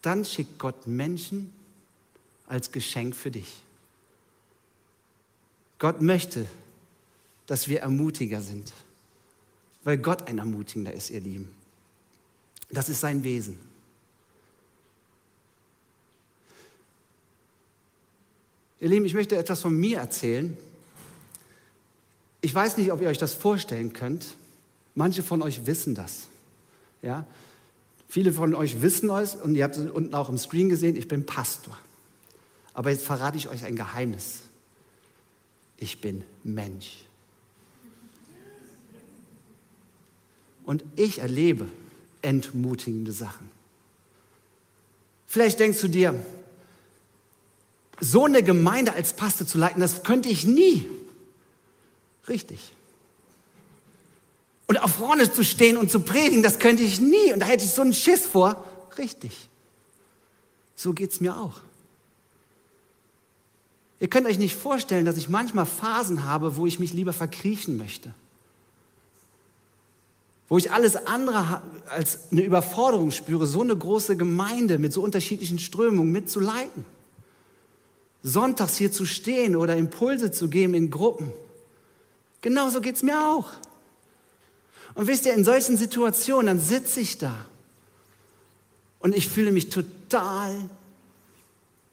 dann 0.00 0.24
schickt 0.24 0.58
Gott 0.58 0.86
Menschen 0.86 1.52
als 2.46 2.72
Geschenk 2.72 3.14
für 3.14 3.30
dich. 3.30 3.62
Gott 5.80 6.00
möchte, 6.00 6.46
dass 7.46 7.66
wir 7.66 7.80
ermutiger 7.80 8.42
sind, 8.42 8.72
weil 9.82 9.98
Gott 9.98 10.28
ein 10.28 10.38
Ermutigender 10.38 10.92
ist, 10.92 11.10
ihr 11.10 11.20
Lieben. 11.20 11.50
Das 12.70 12.88
ist 12.88 13.00
sein 13.00 13.24
Wesen. 13.24 13.58
Ihr 18.78 18.88
Lieben, 18.88 19.04
ich 19.04 19.14
möchte 19.14 19.36
etwas 19.36 19.62
von 19.62 19.74
mir 19.74 19.98
erzählen. 19.98 20.56
Ich 22.40 22.54
weiß 22.54 22.76
nicht, 22.76 22.92
ob 22.92 23.00
ihr 23.00 23.08
euch 23.08 23.18
das 23.18 23.34
vorstellen 23.34 23.92
könnt. 23.92 24.36
Manche 24.94 25.22
von 25.22 25.42
euch 25.42 25.66
wissen 25.66 25.94
das. 25.94 26.28
Ja? 27.02 27.26
Viele 28.06 28.32
von 28.32 28.54
euch 28.54 28.82
wissen 28.82 29.10
es 29.10 29.34
und 29.34 29.54
ihr 29.54 29.64
habt 29.64 29.76
es 29.76 29.90
unten 29.90 30.14
auch 30.14 30.28
im 30.28 30.38
Screen 30.38 30.68
gesehen, 30.68 30.96
ich 30.96 31.08
bin 31.08 31.24
Pastor. 31.26 31.76
Aber 32.74 32.90
jetzt 32.90 33.04
verrate 33.04 33.38
ich 33.38 33.48
euch 33.48 33.64
ein 33.64 33.76
Geheimnis. 33.76 34.42
Ich 35.80 36.00
bin 36.00 36.22
Mensch. 36.44 37.04
Und 40.64 40.84
ich 40.94 41.18
erlebe 41.18 41.66
entmutigende 42.22 43.10
Sachen. 43.10 43.50
Vielleicht 45.26 45.58
denkst 45.58 45.80
du 45.80 45.88
dir, 45.88 46.14
so 47.98 48.26
eine 48.26 48.42
Gemeinde 48.42 48.92
als 48.92 49.14
Pastor 49.14 49.46
zu 49.46 49.58
leiten, 49.58 49.80
das 49.80 50.02
könnte 50.02 50.28
ich 50.28 50.44
nie. 50.44 50.86
Richtig. 52.28 52.72
Und 54.66 54.82
auf 54.82 54.92
vorne 54.92 55.32
zu 55.32 55.44
stehen 55.44 55.76
und 55.76 55.90
zu 55.90 56.00
predigen, 56.00 56.42
das 56.42 56.58
könnte 56.58 56.82
ich 56.82 57.00
nie. 57.00 57.32
Und 57.32 57.40
da 57.40 57.46
hätte 57.46 57.64
ich 57.64 57.70
so 57.70 57.82
einen 57.82 57.94
Schiss 57.94 58.26
vor. 58.26 58.64
Richtig. 58.98 59.48
So 60.76 60.92
geht 60.92 61.10
es 61.10 61.20
mir 61.20 61.36
auch. 61.36 61.60
Ihr 64.00 64.08
könnt 64.08 64.26
euch 64.26 64.38
nicht 64.38 64.56
vorstellen, 64.56 65.04
dass 65.04 65.16
ich 65.16 65.28
manchmal 65.28 65.66
Phasen 65.66 66.24
habe, 66.24 66.56
wo 66.56 66.66
ich 66.66 66.80
mich 66.80 66.92
lieber 66.92 67.12
verkriechen 67.12 67.76
möchte. 67.76 68.12
Wo 70.48 70.58
ich 70.58 70.72
alles 70.72 70.96
andere 71.06 71.62
als 71.88 72.32
eine 72.32 72.42
Überforderung 72.42 73.12
spüre, 73.12 73.46
so 73.46 73.60
eine 73.60 73.76
große 73.76 74.16
Gemeinde 74.16 74.78
mit 74.78 74.92
so 74.92 75.02
unterschiedlichen 75.02 75.58
Strömungen 75.58 76.10
mitzuleiten 76.10 76.84
sonntags 78.22 78.76
hier 78.76 78.92
zu 78.92 79.06
stehen 79.06 79.56
oder 79.56 79.76
Impulse 79.76 80.30
zu 80.30 80.48
geben 80.48 80.74
in 80.74 80.90
Gruppen. 80.90 81.32
Genauso 82.40 82.80
geht 82.80 82.96
es 82.96 83.02
mir 83.02 83.18
auch. 83.18 83.50
Und 84.94 85.06
wisst 85.06 85.26
ihr, 85.26 85.34
in 85.34 85.44
solchen 85.44 85.76
Situationen, 85.76 86.46
dann 86.46 86.60
sitze 86.60 87.00
ich 87.00 87.18
da 87.18 87.34
und 88.98 89.14
ich 89.14 89.28
fühle 89.28 89.52
mich 89.52 89.70
total 89.70 90.68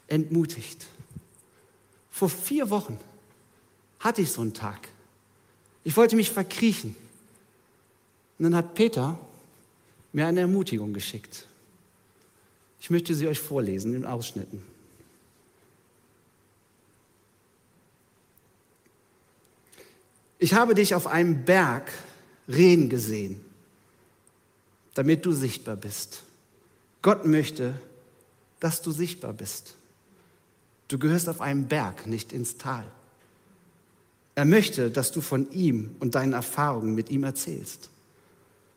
entmutigt. 0.07 0.87
Vor 2.17 2.29
vier 2.29 2.71
Wochen 2.71 2.99
hatte 3.99 4.23
ich 4.23 4.31
so 4.31 4.41
einen 4.41 4.55
Tag. 4.55 4.87
Ich 5.83 5.95
wollte 5.95 6.15
mich 6.15 6.31
verkriechen. 6.31 6.95
Und 8.39 8.43
dann 8.43 8.55
hat 8.55 8.73
Peter 8.73 9.19
mir 10.13 10.25
eine 10.25 10.39
Ermutigung 10.39 10.93
geschickt. 10.93 11.45
Ich 12.79 12.89
möchte 12.89 13.13
sie 13.13 13.27
euch 13.27 13.39
vorlesen 13.39 13.93
in 13.93 14.03
Ausschnitten. 14.03 14.63
Ich 20.39 20.55
habe 20.55 20.73
dich 20.73 20.95
auf 20.95 21.05
einem 21.05 21.45
Berg 21.45 21.91
reden 22.47 22.89
gesehen, 22.89 23.45
damit 24.95 25.23
du 25.23 25.33
sichtbar 25.33 25.75
bist. 25.75 26.23
Gott 27.03 27.25
möchte, 27.25 27.79
dass 28.59 28.81
du 28.81 28.89
sichtbar 28.89 29.33
bist. 29.33 29.76
Du 30.87 30.97
gehörst 30.97 31.27
auf 31.27 31.41
einem 31.41 31.67
Berg, 31.67 32.07
nicht 32.07 32.31
ins 32.31 32.57
Tal. 32.57 32.85
Er 34.35 34.45
möchte, 34.45 34.91
dass 34.91 35.11
du 35.11 35.21
von 35.21 35.51
ihm 35.51 35.95
und 35.99 36.15
deinen 36.15 36.33
Erfahrungen 36.33 36.95
mit 36.95 37.09
ihm 37.09 37.23
erzählst. 37.23 37.89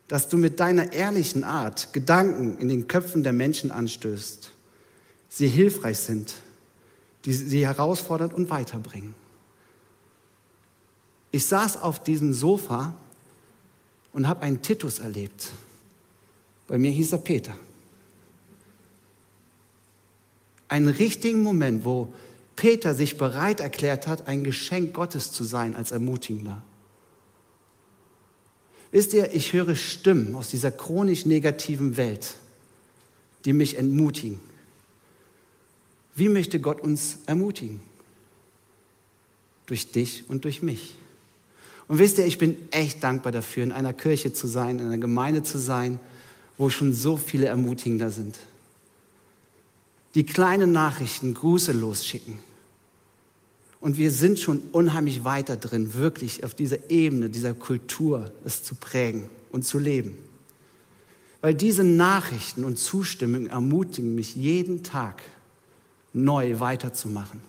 Dass 0.07 0.27
du 0.27 0.37
mit 0.37 0.59
deiner 0.59 0.91
ehrlichen 0.91 1.43
Art 1.43 1.93
Gedanken 1.93 2.57
in 2.57 2.67
den 2.67 2.87
Köpfen 2.87 3.23
der 3.23 3.31
Menschen 3.31 3.71
anstößt, 3.71 4.51
sie 5.29 5.47
hilfreich 5.47 5.99
sind, 5.99 6.33
die 7.25 7.33
sie 7.33 7.65
herausfordern 7.65 8.31
und 8.31 8.49
weiterbringen. 8.49 9.13
Ich 11.31 11.45
saß 11.45 11.77
auf 11.81 12.03
diesem 12.03 12.33
Sofa 12.33 12.93
und 14.11 14.27
habe 14.27 14.41
einen 14.41 14.61
Titus 14.61 14.99
erlebt. 14.99 15.51
Bei 16.67 16.77
mir 16.77 16.91
hieß 16.91 17.13
er 17.13 17.19
Peter. 17.19 17.55
Einen 20.71 20.87
richtigen 20.87 21.43
Moment, 21.43 21.83
wo 21.83 22.13
Peter 22.55 22.95
sich 22.95 23.17
bereit 23.17 23.59
erklärt 23.59 24.07
hat, 24.07 24.29
ein 24.29 24.45
Geschenk 24.45 24.93
Gottes 24.93 25.33
zu 25.33 25.43
sein 25.43 25.75
als 25.75 25.91
Ermutigender. 25.91 26.63
Wisst 28.89 29.11
ihr, 29.11 29.33
ich 29.33 29.51
höre 29.51 29.75
Stimmen 29.75 30.33
aus 30.33 30.47
dieser 30.47 30.71
chronisch 30.71 31.25
negativen 31.25 31.97
Welt, 31.97 32.35
die 33.43 33.51
mich 33.51 33.77
entmutigen. 33.77 34.39
Wie 36.15 36.29
möchte 36.29 36.61
Gott 36.61 36.79
uns 36.79 37.17
ermutigen? 37.25 37.81
Durch 39.65 39.91
dich 39.91 40.29
und 40.29 40.45
durch 40.45 40.61
mich. 40.61 40.95
Und 41.89 41.99
wisst 41.99 42.17
ihr, 42.17 42.25
ich 42.25 42.37
bin 42.37 42.55
echt 42.71 43.03
dankbar 43.03 43.33
dafür, 43.33 43.63
in 43.63 43.73
einer 43.73 43.91
Kirche 43.91 44.31
zu 44.31 44.47
sein, 44.47 44.79
in 44.79 44.85
einer 44.85 44.97
Gemeinde 44.99 45.43
zu 45.43 45.57
sein, 45.57 45.99
wo 46.57 46.69
schon 46.69 46.93
so 46.93 47.17
viele 47.17 47.47
ermutigender 47.47 48.09
sind. 48.09 48.37
Die 50.15 50.25
kleinen 50.25 50.71
Nachrichten 50.71 51.33
Grüße 51.33 51.71
losschicken. 51.71 52.39
Und 53.79 53.97
wir 53.97 54.11
sind 54.11 54.39
schon 54.39 54.61
unheimlich 54.71 55.23
weiter 55.23 55.57
drin, 55.57 55.95
wirklich 55.95 56.43
auf 56.43 56.53
dieser 56.53 56.89
Ebene, 56.89 57.29
dieser 57.29 57.53
Kultur, 57.53 58.31
es 58.45 58.63
zu 58.63 58.75
prägen 58.75 59.29
und 59.51 59.65
zu 59.65 59.79
leben. 59.79 60.17
Weil 61.41 61.55
diese 61.55 61.83
Nachrichten 61.83 62.63
und 62.63 62.77
Zustimmung 62.77 63.47
ermutigen 63.47 64.13
mich 64.13 64.35
jeden 64.35 64.83
Tag 64.83 65.23
neu 66.13 66.59
weiterzumachen. 66.59 67.41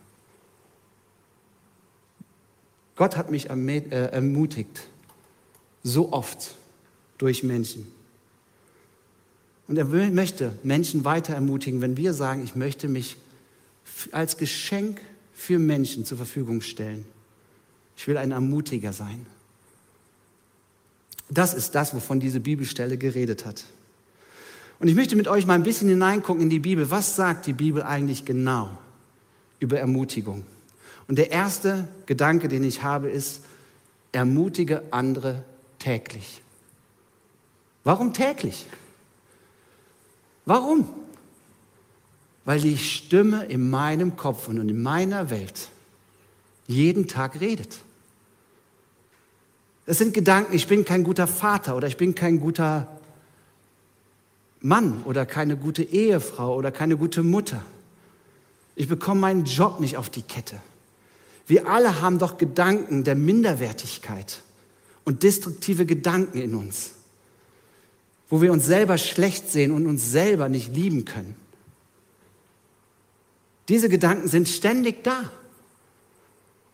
Gott 2.97 3.16
hat 3.16 3.31
mich 3.31 3.50
äh, 3.50 3.90
ermutigt, 3.90 4.88
so 5.83 6.12
oft 6.12 6.54
durch 7.19 7.42
Menschen. 7.42 7.87
Und 9.73 9.79
er 9.79 9.87
möchte 9.87 10.52
Menschen 10.62 11.07
weiter 11.07 11.33
ermutigen, 11.33 11.81
wenn 11.81 11.97
wir 11.97 12.12
sagen, 12.12 12.45
ich 12.45 12.55
möchte 12.55 12.88
mich 12.88 13.17
als 14.11 14.37
Geschenk 14.37 15.00
für 15.33 15.59
Menschen 15.59 16.05
zur 16.05 16.19
Verfügung 16.19 16.61
stellen. 16.61 17.07
Ich 17.97 18.07
will 18.07 18.19
ein 18.19 18.33
Ermutiger 18.33 18.93
sein. 18.93 19.25
Das 21.31 21.55
ist 21.55 21.75
das, 21.75 21.95
wovon 21.95 22.21
diese 22.21 22.38
Bibelstelle 22.38 22.99
geredet 22.99 23.47
hat. 23.47 23.64
Und 24.79 24.88
ich 24.88 24.95
möchte 24.95 25.17
mit 25.17 25.26
euch 25.26 25.47
mal 25.47 25.55
ein 25.55 25.62
bisschen 25.62 25.88
hineingucken 25.88 26.43
in 26.43 26.50
die 26.50 26.59
Bibel. 26.59 26.91
Was 26.91 27.17
sagt 27.17 27.47
die 27.47 27.55
Bibel 27.55 27.83
eigentlich 27.83 28.26
genau 28.26 28.76
über 29.59 29.79
Ermutigung? 29.79 30.45
Und 31.09 31.17
der 31.17 31.31
erste 31.31 31.88
Gedanke, 32.05 32.49
den 32.49 32.62
ich 32.62 32.83
habe, 32.83 33.09
ist, 33.09 33.41
ermutige 34.12 34.83
andere 34.91 35.45
täglich. 35.79 36.43
Warum 37.85 38.12
täglich? 38.12 38.67
Warum? 40.44 40.88
Weil 42.44 42.61
die 42.61 42.78
Stimme 42.78 43.44
in 43.44 43.70
meinem 43.70 44.16
Kopf 44.16 44.49
und 44.49 44.58
in 44.58 44.82
meiner 44.82 45.30
Welt 45.30 45.68
jeden 46.66 47.06
Tag 47.06 47.40
redet. 47.40 47.78
Es 49.87 49.99
sind 49.99 50.14
Gedanken, 50.14 50.54
ich 50.54 50.68
bin 50.68 50.84
kein 50.84 51.04
guter 51.04 51.26
Vater 51.26 51.76
oder 51.76 51.88
ich 51.88 51.96
bin 51.96 52.14
kein 52.14 52.40
guter 52.40 52.88
Mann 54.61 55.02
oder 55.04 55.26
keine 55.26 55.56
gute 55.56 55.82
Ehefrau 55.82 56.54
oder 56.54 56.70
keine 56.70 56.96
gute 56.96 57.22
Mutter. 57.22 57.62
Ich 58.76 58.88
bekomme 58.88 59.20
meinen 59.20 59.44
Job 59.44 59.80
nicht 59.80 59.96
auf 59.96 60.08
die 60.08 60.22
Kette. 60.22 60.61
Wir 61.46 61.66
alle 61.68 62.00
haben 62.00 62.18
doch 62.18 62.38
Gedanken 62.38 63.04
der 63.04 63.16
Minderwertigkeit 63.16 64.40
und 65.04 65.25
destruktive 65.25 65.84
Gedanken 65.84 66.38
in 66.38 66.54
uns, 66.54 66.92
wo 68.33 68.41
wir 68.41 68.51
uns 68.51 68.65
selber 68.65 68.97
schlecht 68.97 69.51
sehen 69.53 69.73
und 69.73 69.87
uns 69.87 70.11
selber 70.11 70.49
nicht 70.49 70.75
lieben 70.75 71.05
können. 71.05 71.37
Diese 73.69 73.91
Gedanken 73.91 74.27
sind 74.27 74.49
ständig 74.49 75.05
da. 75.05 75.31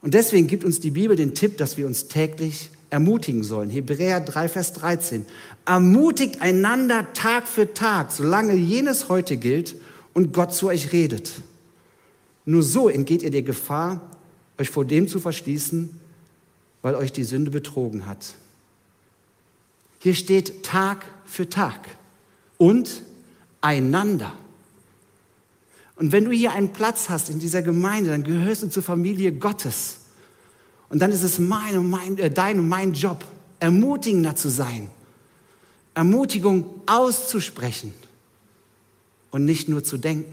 Und 0.01 0.15
deswegen 0.15 0.47
gibt 0.47 0.63
uns 0.63 0.79
die 0.79 0.93
Bibel 0.93 1.17
den 1.17 1.35
Tipp, 1.35 1.59
dass 1.59 1.77
wir 1.77 1.89
uns 1.89 2.07
täglich 2.07 2.71
ermutigen 2.91 3.43
sollen. 3.43 3.71
Hebräer 3.71 4.21
3, 4.21 4.49
Vers 4.49 4.73
13. 4.75 5.27
Ermutigt 5.65 6.41
einander 6.43 7.13
Tag 7.13 7.49
für 7.49 7.75
Tag, 7.75 8.13
solange 8.13 8.55
jenes 8.55 9.09
heute 9.09 9.37
gilt 9.37 9.75
und 10.15 10.33
Gott 10.33 10.55
zu 10.55 10.69
euch 10.69 10.93
redet. 10.93 11.33
Nur 12.45 12.63
so 12.63 12.89
entgeht 12.89 13.25
ihr 13.25 13.33
der 13.33 13.43
Gefahr, 13.43 14.01
euch 14.59 14.71
vor 14.71 14.85
dem 14.85 15.09
zu 15.09 15.19
verschließen, 15.19 15.91
weil 16.83 16.95
euch 16.95 17.11
die 17.11 17.25
Sünde 17.25 17.51
betrogen 17.51 18.07
hat. 18.07 18.37
Hier 19.99 20.15
steht 20.15 20.63
Tag 20.63 21.05
für 21.25 21.49
Tag 21.49 21.81
und 22.57 23.03
einander. 23.61 24.33
Und 25.97 26.13
wenn 26.13 26.25
du 26.25 26.31
hier 26.31 26.53
einen 26.53 26.73
Platz 26.73 27.09
hast 27.09 27.29
in 27.29 27.41
dieser 27.41 27.63
Gemeinde, 27.63 28.11
dann 28.11 28.23
gehörst 28.23 28.63
du 28.63 28.71
zur 28.71 28.85
Familie 28.85 29.33
Gottes. 29.33 29.97
Und 30.89 31.01
dann 31.01 31.11
ist 31.11 31.25
es 31.25 31.39
mein 31.39 31.77
und 31.77 31.91
mein, 31.91 32.19
äh, 32.19 32.31
dein 32.31 32.61
und 32.61 32.69
mein 32.69 32.93
Job, 32.95 33.25
ermutigender 33.59 34.37
zu 34.37 34.49
sein, 34.49 34.89
Ermutigung 35.95 36.83
auszusprechen 36.87 37.93
und 39.33 39.45
nicht 39.45 39.69
nur 39.69 39.83
zu 39.83 39.99
denken. 39.99 40.33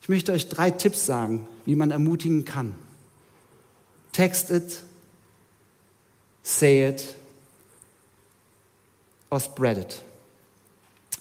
Ich 0.00 0.08
möchte 0.08 0.32
euch 0.32 0.48
drei 0.48 0.70
Tipps 0.70 1.04
sagen, 1.04 1.46
wie 1.66 1.76
man 1.76 1.90
ermutigen 1.90 2.46
kann. 2.46 2.74
Text 4.12 4.50
it, 4.50 4.82
say 6.42 6.88
it 6.88 7.14
or 9.34 9.40
spread 9.40 9.78
it. 9.78 10.02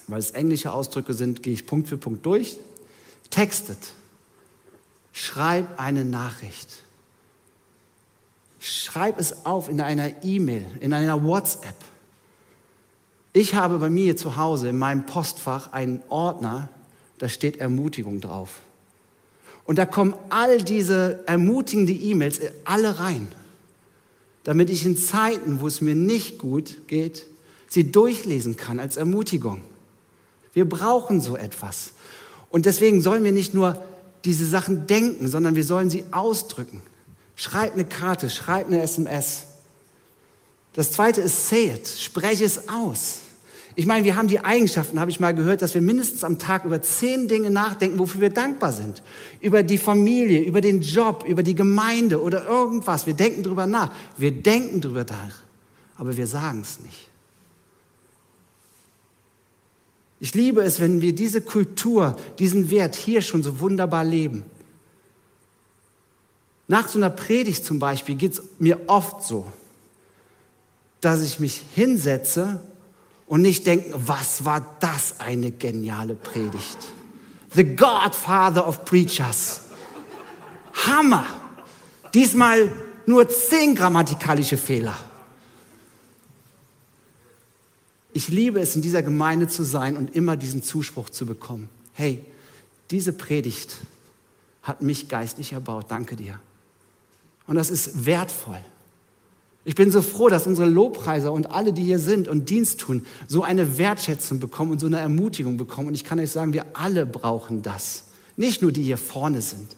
Weil 0.07 0.19
es 0.19 0.31
englische 0.31 0.71
Ausdrücke 0.71 1.13
sind, 1.13 1.41
gehe 1.43 1.53
ich 1.53 1.65
Punkt 1.65 1.89
für 1.89 1.97
Punkt 1.97 2.25
durch. 2.25 2.57
Textet. 3.29 3.79
Schreib 5.11 5.79
eine 5.79 6.05
Nachricht. 6.05 6.69
Schreib 8.59 9.19
es 9.19 9.45
auf 9.45 9.67
in 9.67 9.81
einer 9.81 10.23
E-Mail, 10.23 10.65
in 10.79 10.93
einer 10.93 11.23
WhatsApp. 11.23 11.75
Ich 13.33 13.55
habe 13.55 13.79
bei 13.79 13.89
mir 13.89 14.15
zu 14.15 14.37
Hause 14.37 14.69
in 14.69 14.77
meinem 14.77 15.05
Postfach 15.05 15.73
einen 15.73 16.03
Ordner, 16.09 16.69
da 17.17 17.27
steht 17.29 17.57
Ermutigung 17.57 18.21
drauf. 18.21 18.59
Und 19.65 19.77
da 19.77 19.85
kommen 19.85 20.13
all 20.29 20.61
diese 20.61 21.23
ermutigenden 21.25 21.99
E-Mails 21.99 22.41
alle 22.63 22.99
rein, 22.99 23.27
damit 24.43 24.69
ich 24.69 24.85
in 24.85 24.97
Zeiten, 24.97 25.61
wo 25.61 25.67
es 25.67 25.81
mir 25.81 25.95
nicht 25.95 26.37
gut 26.37 26.87
geht, 26.87 27.25
sie 27.73 27.91
durchlesen 27.91 28.55
kann 28.55 28.79
als 28.79 28.97
Ermutigung. 28.97 29.61
Wir 30.53 30.69
brauchen 30.69 31.21
so 31.21 31.35
etwas. 31.35 31.93
Und 32.51 32.67
deswegen 32.67 33.01
sollen 33.01 33.23
wir 33.23 33.31
nicht 33.31 33.55
nur 33.55 33.83
diese 34.25 34.45
Sachen 34.45 34.85
denken, 34.85 35.27
sondern 35.27 35.55
wir 35.55 35.63
sollen 35.63 35.89
sie 35.89 36.03
ausdrücken. 36.11 36.83
Schreib 37.35 37.73
eine 37.73 37.85
Karte, 37.85 38.29
schreib 38.29 38.67
eine 38.67 38.83
SMS. 38.83 39.45
Das 40.73 40.91
zweite 40.91 41.21
ist 41.21 41.49
say 41.49 41.71
it, 41.73 41.87
spreche 41.87 42.45
es 42.45 42.69
aus. 42.69 43.21
Ich 43.75 43.87
meine, 43.87 44.05
wir 44.05 44.15
haben 44.15 44.27
die 44.27 44.39
Eigenschaften, 44.39 44.99
habe 44.99 45.09
ich 45.09 45.19
mal 45.19 45.33
gehört, 45.33 45.63
dass 45.63 45.73
wir 45.73 45.81
mindestens 45.81 46.23
am 46.23 46.37
Tag 46.37 46.65
über 46.65 46.79
zehn 46.83 47.27
Dinge 47.27 47.49
nachdenken, 47.49 47.97
wofür 47.97 48.21
wir 48.21 48.29
dankbar 48.29 48.71
sind. 48.71 49.01
Über 49.41 49.63
die 49.63 49.79
Familie, 49.79 50.41
über 50.41 50.61
den 50.61 50.81
Job, 50.81 51.25
über 51.27 51.41
die 51.41 51.55
Gemeinde 51.55 52.21
oder 52.21 52.45
irgendwas. 52.45 53.07
Wir 53.07 53.15
denken 53.15 53.41
drüber 53.41 53.65
nach. 53.65 53.91
Wir 54.15 54.31
denken 54.31 54.79
drüber 54.79 55.05
nach, 55.09 55.37
aber 55.97 56.15
wir 56.15 56.27
sagen 56.27 56.61
es 56.61 56.79
nicht. 56.79 57.09
Ich 60.23 60.33
liebe 60.35 60.63
es, 60.63 60.79
wenn 60.79 61.01
wir 61.01 61.13
diese 61.13 61.41
Kultur, 61.41 62.15
diesen 62.39 62.71
Wert 62.71 62.95
hier 62.95 63.21
schon 63.21 63.43
so 63.43 63.59
wunderbar 63.59 64.05
leben. 64.05 64.45
Nach 66.69 66.87
so 66.87 66.97
einer 66.97 67.09
Predigt 67.09 67.65
zum 67.65 67.77
Beispiel 67.77 68.15
geht 68.15 68.31
es 68.31 68.41
mir 68.57 68.79
oft 68.87 69.23
so, 69.23 69.51
dass 71.01 71.21
ich 71.21 71.41
mich 71.41 71.61
hinsetze 71.75 72.61
und 73.27 73.41
nicht 73.41 73.67
denke, 73.67 73.93
was 73.95 74.45
war 74.45 74.77
das 74.79 75.19
eine 75.19 75.51
geniale 75.51 76.15
Predigt. 76.15 76.77
The 77.53 77.75
Godfather 77.75 78.65
of 78.65 78.85
Preachers. 78.85 79.59
Hammer. 80.87 81.25
Diesmal 82.13 82.71
nur 83.05 83.27
zehn 83.27 83.75
grammatikalische 83.75 84.55
Fehler. 84.55 84.95
Ich 88.13 88.27
liebe 88.27 88.59
es, 88.59 88.75
in 88.75 88.81
dieser 88.81 89.01
Gemeinde 89.01 89.47
zu 89.47 89.63
sein 89.63 89.97
und 89.97 90.15
immer 90.15 90.37
diesen 90.37 90.61
Zuspruch 90.63 91.09
zu 91.09 91.25
bekommen. 91.25 91.69
Hey, 91.93 92.23
diese 92.91 93.11
Predigt 93.11 93.77
hat 94.61 94.81
mich 94.81 95.09
geistlich 95.09 95.53
erbaut. 95.53 95.87
Danke 95.89 96.15
dir. 96.15 96.39
Und 97.47 97.55
das 97.55 97.69
ist 97.69 98.05
wertvoll. 98.05 98.59
Ich 99.65 99.75
bin 99.75 99.91
so 99.91 100.01
froh, 100.01 100.29
dass 100.29 100.45
unsere 100.45 100.67
Lobpreiser 100.67 101.31
und 101.31 101.51
alle, 101.51 101.73
die 101.73 101.83
hier 101.83 101.99
sind 101.99 102.27
und 102.27 102.49
Dienst 102.49 102.81
tun, 102.81 103.05
so 103.27 103.43
eine 103.43 103.77
Wertschätzung 103.77 104.39
bekommen 104.39 104.71
und 104.71 104.79
so 104.79 104.87
eine 104.87 104.99
Ermutigung 104.99 105.57
bekommen. 105.57 105.87
Und 105.87 105.93
ich 105.95 106.03
kann 106.03 106.19
euch 106.19 106.31
sagen, 106.31 106.53
wir 106.53 106.65
alle 106.73 107.05
brauchen 107.05 107.61
das. 107.61 108.03
Nicht 108.35 108.61
nur 108.61 108.71
die 108.71 108.83
hier 108.83 108.97
vorne 108.97 109.41
sind. 109.41 109.75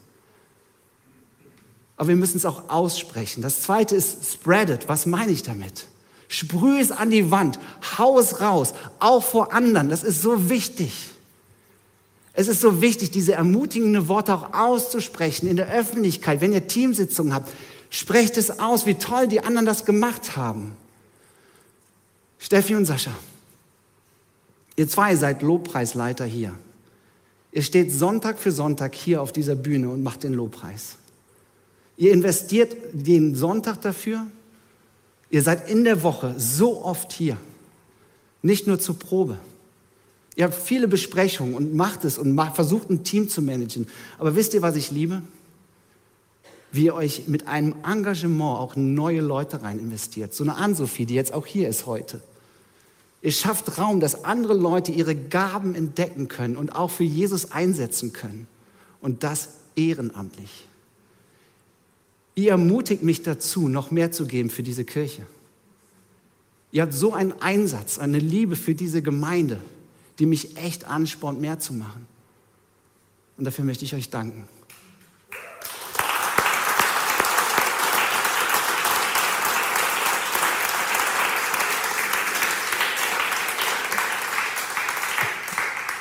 Aber 1.97 2.09
wir 2.09 2.15
müssen 2.15 2.37
es 2.37 2.45
auch 2.45 2.69
aussprechen. 2.69 3.41
Das 3.41 3.61
zweite 3.61 3.95
ist 3.95 4.33
spread 4.33 4.69
it. 4.69 4.89
Was 4.89 5.05
meine 5.05 5.31
ich 5.31 5.43
damit? 5.43 5.87
Sprühe 6.27 6.81
es 6.81 6.91
an 6.91 7.11
die 7.11 7.31
Wand, 7.31 7.59
hau 7.97 8.19
es 8.19 8.41
raus, 8.41 8.73
auch 8.99 9.23
vor 9.23 9.53
anderen. 9.53 9.89
Das 9.89 10.03
ist 10.03 10.21
so 10.21 10.49
wichtig. 10.49 11.09
Es 12.33 12.47
ist 12.47 12.61
so 12.61 12.81
wichtig, 12.81 13.11
diese 13.11 13.33
ermutigenden 13.33 14.07
Worte 14.07 14.33
auch 14.33 14.53
auszusprechen 14.53 15.47
in 15.47 15.55
der 15.55 15.71
Öffentlichkeit. 15.71 16.41
Wenn 16.41 16.51
ihr 16.51 16.67
Teamsitzungen 16.67 17.33
habt, 17.33 17.49
sprecht 17.89 18.37
es 18.37 18.59
aus, 18.59 18.85
wie 18.85 18.95
toll 18.95 19.27
die 19.27 19.41
anderen 19.41 19.65
das 19.65 19.85
gemacht 19.85 20.35
haben. 20.35 20.75
Steffi 22.39 22.75
und 22.75 22.85
Sascha, 22.85 23.11
ihr 24.75 24.89
zwei 24.89 25.15
seid 25.15 25.41
Lobpreisleiter 25.41 26.25
hier. 26.25 26.53
Ihr 27.53 27.63
steht 27.63 27.93
Sonntag 27.93 28.37
für 28.37 28.51
Sonntag 28.51 28.93
hier 28.95 29.21
auf 29.21 29.31
dieser 29.31 29.55
Bühne 29.55 29.89
und 29.89 30.03
macht 30.03 30.23
den 30.23 30.33
Lobpreis. 30.33 30.97
Ihr 31.95 32.11
investiert 32.11 32.75
den 32.91 33.33
Sonntag 33.33 33.81
dafür. 33.81 34.27
Ihr 35.35 35.41
seid 35.41 35.69
in 35.69 35.83
der 35.83 36.01
Woche 36.01 36.33
so 36.37 36.81
oft 36.81 37.11
hier. 37.11 37.35
Nicht 38.41 38.67
nur 38.67 38.79
zur 38.79 38.97
Probe. 38.97 39.37
Ihr 40.37 40.45
habt 40.45 40.53
viele 40.53 40.87
Besprechungen 40.87 41.55
und 41.55 41.75
macht 41.75 42.05
es 42.05 42.17
und 42.17 42.33
macht, 42.33 42.55
versucht 42.55 42.89
ein 42.89 43.03
Team 43.03 43.27
zu 43.27 43.41
managen. 43.41 43.87
Aber 44.17 44.37
wisst 44.37 44.53
ihr, 44.53 44.61
was 44.61 44.77
ich 44.77 44.91
liebe? 44.91 45.21
Wie 46.71 46.85
ihr 46.85 46.95
euch 46.95 47.27
mit 47.27 47.49
einem 47.49 47.75
Engagement 47.83 48.57
auch 48.59 48.77
neue 48.77 49.19
Leute 49.19 49.61
rein 49.61 49.77
investiert. 49.77 50.33
So 50.33 50.45
eine 50.45 50.55
Ann-Sophie, 50.55 51.05
die 51.05 51.15
jetzt 51.15 51.33
auch 51.33 51.45
hier 51.45 51.67
ist 51.67 51.85
heute. 51.85 52.21
Ihr 53.21 53.33
schafft 53.33 53.77
Raum, 53.77 53.99
dass 53.99 54.23
andere 54.23 54.53
Leute 54.53 54.93
ihre 54.93 55.17
Gaben 55.17 55.75
entdecken 55.75 56.29
können 56.29 56.55
und 56.55 56.73
auch 56.73 56.91
für 56.91 57.03
Jesus 57.03 57.51
einsetzen 57.51 58.13
können. 58.13 58.47
Und 59.01 59.23
das 59.23 59.49
ehrenamtlich. 59.75 60.69
Ihr 62.35 62.51
ermutigt 62.51 63.01
mich 63.01 63.23
dazu, 63.23 63.67
noch 63.67 63.91
mehr 63.91 64.11
zu 64.11 64.27
geben 64.27 64.49
für 64.49 64.63
diese 64.63 64.85
Kirche. 64.85 65.25
Ihr 66.71 66.81
habt 66.81 66.93
so 66.93 67.13
einen 67.13 67.33
Einsatz, 67.41 67.97
eine 67.97 68.19
Liebe 68.19 68.55
für 68.55 68.75
diese 68.75 69.01
Gemeinde 69.01 69.61
die 70.19 70.25
mich 70.25 70.57
echt 70.57 70.85
anspornt, 70.85 71.41
mehr 71.41 71.59
zu 71.59 71.73
machen. 71.73 72.07
Und 73.37 73.45
dafür 73.45 73.65
möchte 73.65 73.85
ich 73.85 73.93
euch 73.93 74.09
danken. 74.09 74.47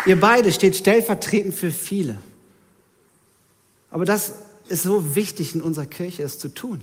Ihr 0.07 0.21
beide 0.21 0.53
steht 0.53 0.77
stellvertretend 0.77 1.55
für 1.55 1.71
viele. 1.71 2.19
Aber 3.91 4.05
das 4.05 4.35
ist 4.69 4.83
so 4.83 5.15
wichtig 5.15 5.55
in 5.55 5.63
unserer 5.63 5.87
Kirche, 5.87 6.23
es 6.23 6.39
zu 6.39 6.49
tun. 6.49 6.83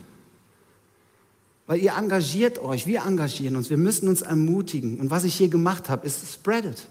Weil 1.67 1.80
ihr 1.80 1.94
engagiert 1.94 2.60
euch, 2.60 2.86
wir 2.86 3.06
engagieren 3.06 3.56
uns, 3.56 3.70
wir 3.70 3.78
müssen 3.78 4.08
uns 4.08 4.22
ermutigen. 4.22 5.00
Und 5.00 5.10
was 5.10 5.24
ich 5.24 5.36
hier 5.36 5.48
gemacht 5.48 5.89
habe, 5.89 6.06
ist 6.06 6.32
spread 6.32 6.65
it. 6.65 6.88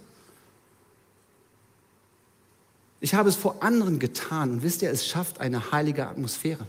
Ich 3.01 3.15
habe 3.15 3.29
es 3.29 3.37
vor 3.37 3.63
anderen 3.63 3.99
getan 3.99 4.51
und 4.51 4.63
wisst 4.63 4.83
ihr, 4.83 4.91
es 4.91 5.07
schafft 5.07 5.41
eine 5.41 5.73
heilige 5.73 6.07
Atmosphäre. 6.07 6.67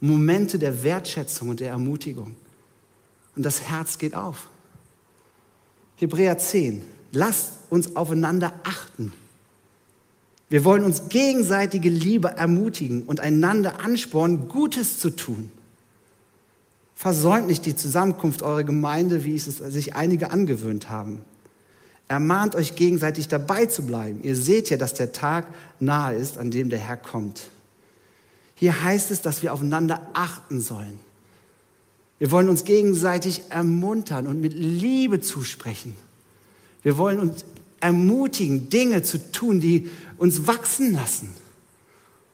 Momente 0.00 0.58
der 0.58 0.82
Wertschätzung 0.82 1.50
und 1.50 1.60
der 1.60 1.70
Ermutigung. 1.70 2.36
Und 3.36 3.42
das 3.42 3.62
Herz 3.62 3.98
geht 3.98 4.14
auf. 4.14 4.48
Hebräer 5.96 6.38
10. 6.38 6.82
Lasst 7.12 7.52
uns 7.70 7.96
aufeinander 7.96 8.52
achten. 8.64 9.12
Wir 10.50 10.64
wollen 10.64 10.84
uns 10.84 11.08
gegenseitige 11.08 11.90
Liebe 11.90 12.28
ermutigen 12.28 13.02
und 13.02 13.20
einander 13.20 13.80
anspornen, 13.80 14.48
Gutes 14.48 14.98
zu 14.98 15.10
tun. 15.10 15.50
Versäumt 16.94 17.46
nicht 17.46 17.66
die 17.66 17.76
Zusammenkunft 17.76 18.42
eurer 18.42 18.64
Gemeinde, 18.64 19.24
wie 19.24 19.36
es 19.36 19.44
sich 19.44 19.94
einige 19.94 20.30
angewöhnt 20.30 20.90
haben. 20.90 21.20
Ermahnt 22.08 22.56
euch 22.56 22.74
gegenseitig 22.74 23.28
dabei 23.28 23.66
zu 23.66 23.82
bleiben. 23.82 24.20
Ihr 24.22 24.34
seht 24.34 24.70
ja, 24.70 24.78
dass 24.78 24.94
der 24.94 25.12
Tag 25.12 25.46
nahe 25.78 26.16
ist, 26.16 26.38
an 26.38 26.50
dem 26.50 26.70
der 26.70 26.78
Herr 26.78 26.96
kommt. 26.96 27.50
Hier 28.54 28.82
heißt 28.82 29.10
es, 29.10 29.20
dass 29.20 29.42
wir 29.42 29.52
aufeinander 29.52 30.08
achten 30.14 30.60
sollen. 30.60 30.98
Wir 32.18 32.30
wollen 32.30 32.48
uns 32.48 32.64
gegenseitig 32.64 33.42
ermuntern 33.50 34.26
und 34.26 34.40
mit 34.40 34.54
Liebe 34.54 35.20
zusprechen. 35.20 35.94
Wir 36.82 36.96
wollen 36.96 37.20
uns 37.20 37.44
ermutigen, 37.80 38.68
Dinge 38.68 39.02
zu 39.02 39.30
tun, 39.32 39.60
die 39.60 39.90
uns 40.16 40.46
wachsen 40.46 40.92
lassen. 40.92 41.34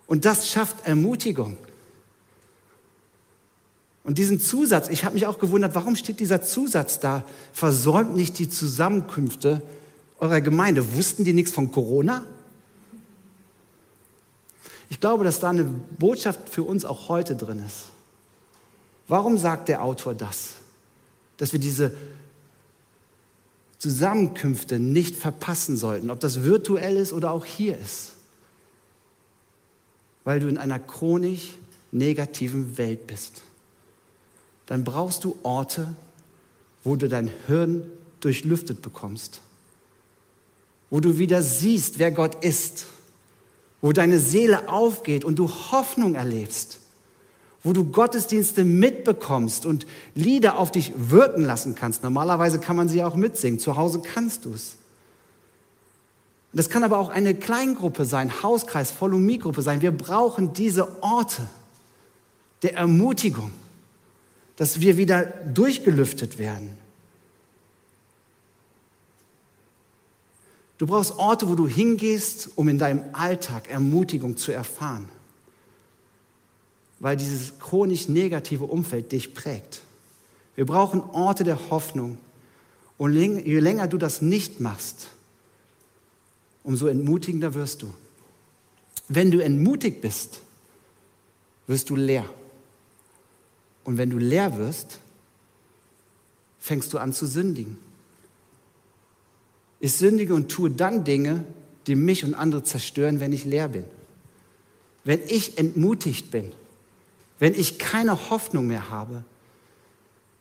Und 0.06 0.24
das 0.24 0.48
schafft 0.48 0.86
Ermutigung. 0.86 1.56
Und 4.04 4.18
diesen 4.18 4.38
Zusatz, 4.38 4.88
ich 4.90 5.04
habe 5.04 5.14
mich 5.14 5.26
auch 5.26 5.38
gewundert, 5.38 5.74
warum 5.74 5.96
steht 5.96 6.20
dieser 6.20 6.42
Zusatz 6.42 7.00
da? 7.00 7.24
Versäumt 7.54 8.14
nicht 8.14 8.38
die 8.38 8.50
Zusammenkünfte 8.50 9.62
eurer 10.18 10.42
Gemeinde. 10.42 10.94
Wussten 10.94 11.24
die 11.24 11.32
nichts 11.32 11.52
von 11.52 11.72
Corona? 11.72 12.24
Ich 14.90 15.00
glaube, 15.00 15.24
dass 15.24 15.40
da 15.40 15.50
eine 15.50 15.64
Botschaft 15.64 16.50
für 16.50 16.62
uns 16.62 16.84
auch 16.84 17.08
heute 17.08 17.34
drin 17.34 17.62
ist. 17.66 17.86
Warum 19.08 19.38
sagt 19.38 19.68
der 19.68 19.82
Autor 19.82 20.14
das? 20.14 20.50
Dass 21.38 21.52
wir 21.52 21.60
diese 21.60 21.94
Zusammenkünfte 23.84 24.78
nicht 24.78 25.14
verpassen 25.14 25.76
sollten, 25.76 26.10
ob 26.10 26.18
das 26.18 26.42
virtuell 26.42 26.96
ist 26.96 27.12
oder 27.12 27.32
auch 27.32 27.44
hier 27.44 27.76
ist. 27.76 28.12
Weil 30.24 30.40
du 30.40 30.48
in 30.48 30.56
einer 30.56 30.78
chronisch 30.78 31.50
negativen 31.92 32.78
Welt 32.78 33.06
bist. 33.06 33.42
Dann 34.64 34.84
brauchst 34.84 35.24
du 35.24 35.36
Orte, 35.42 35.94
wo 36.82 36.96
du 36.96 37.10
dein 37.10 37.30
Hirn 37.46 37.82
durchlüftet 38.20 38.80
bekommst. 38.80 39.42
Wo 40.88 41.00
du 41.00 41.18
wieder 41.18 41.42
siehst, 41.42 41.98
wer 41.98 42.10
Gott 42.10 42.42
ist. 42.42 42.86
Wo 43.82 43.92
deine 43.92 44.18
Seele 44.18 44.70
aufgeht 44.70 45.26
und 45.26 45.38
du 45.38 45.46
Hoffnung 45.46 46.14
erlebst 46.14 46.78
wo 47.64 47.72
du 47.72 47.84
Gottesdienste 47.84 48.62
mitbekommst 48.62 49.64
und 49.64 49.86
Lieder 50.14 50.58
auf 50.58 50.70
dich 50.70 50.92
wirken 50.96 51.44
lassen 51.44 51.74
kannst. 51.74 52.02
Normalerweise 52.02 52.60
kann 52.60 52.76
man 52.76 52.90
sie 52.90 53.02
auch 53.02 53.16
mitsingen, 53.16 53.58
zu 53.58 53.76
Hause 53.76 54.02
kannst 54.02 54.44
du 54.44 54.52
es. 54.52 54.76
Das 56.52 56.68
kann 56.68 56.84
aber 56.84 56.98
auch 56.98 57.08
eine 57.08 57.34
Kleingruppe 57.34 58.04
sein, 58.04 58.42
Hauskreis, 58.42 58.92
Volumie-Gruppe 59.00 59.62
sein. 59.62 59.80
Wir 59.80 59.90
brauchen 59.90 60.52
diese 60.52 61.02
Orte 61.02 61.48
der 62.62 62.74
Ermutigung, 62.74 63.50
dass 64.56 64.80
wir 64.80 64.96
wieder 64.96 65.24
durchgelüftet 65.24 66.38
werden. 66.38 66.76
Du 70.76 70.86
brauchst 70.86 71.18
Orte, 71.18 71.48
wo 71.48 71.54
du 71.54 71.66
hingehst, 71.66 72.50
um 72.56 72.68
in 72.68 72.78
deinem 72.78 73.02
Alltag 73.12 73.70
Ermutigung 73.70 74.36
zu 74.36 74.52
erfahren 74.52 75.08
weil 77.00 77.16
dieses 77.16 77.58
chronisch 77.58 78.08
negative 78.08 78.64
Umfeld 78.64 79.12
dich 79.12 79.34
prägt. 79.34 79.82
Wir 80.54 80.66
brauchen 80.66 81.00
Orte 81.00 81.44
der 81.44 81.70
Hoffnung. 81.70 82.18
Und 82.96 83.14
je 83.14 83.58
länger 83.58 83.88
du 83.88 83.98
das 83.98 84.22
nicht 84.22 84.60
machst, 84.60 85.08
umso 86.62 86.86
entmutigender 86.86 87.54
wirst 87.54 87.82
du. 87.82 87.92
Wenn 89.08 89.30
du 89.30 89.40
entmutigt 89.40 90.00
bist, 90.00 90.40
wirst 91.66 91.90
du 91.90 91.96
leer. 91.96 92.24
Und 93.82 93.98
wenn 93.98 94.10
du 94.10 94.18
leer 94.18 94.56
wirst, 94.56 95.00
fängst 96.58 96.92
du 96.92 96.98
an 96.98 97.12
zu 97.12 97.26
sündigen. 97.26 97.76
Ich 99.80 99.92
sündige 99.92 100.34
und 100.34 100.48
tue 100.48 100.70
dann 100.70 101.04
Dinge, 101.04 101.44
die 101.86 101.94
mich 101.94 102.24
und 102.24 102.34
andere 102.34 102.62
zerstören, 102.62 103.20
wenn 103.20 103.32
ich 103.32 103.44
leer 103.44 103.68
bin. 103.68 103.84
Wenn 105.04 105.20
ich 105.28 105.58
entmutigt 105.58 106.30
bin, 106.30 106.52
wenn 107.44 107.52
ich 107.52 107.78
keine 107.78 108.30
Hoffnung 108.30 108.68
mehr 108.68 108.88
habe. 108.88 109.22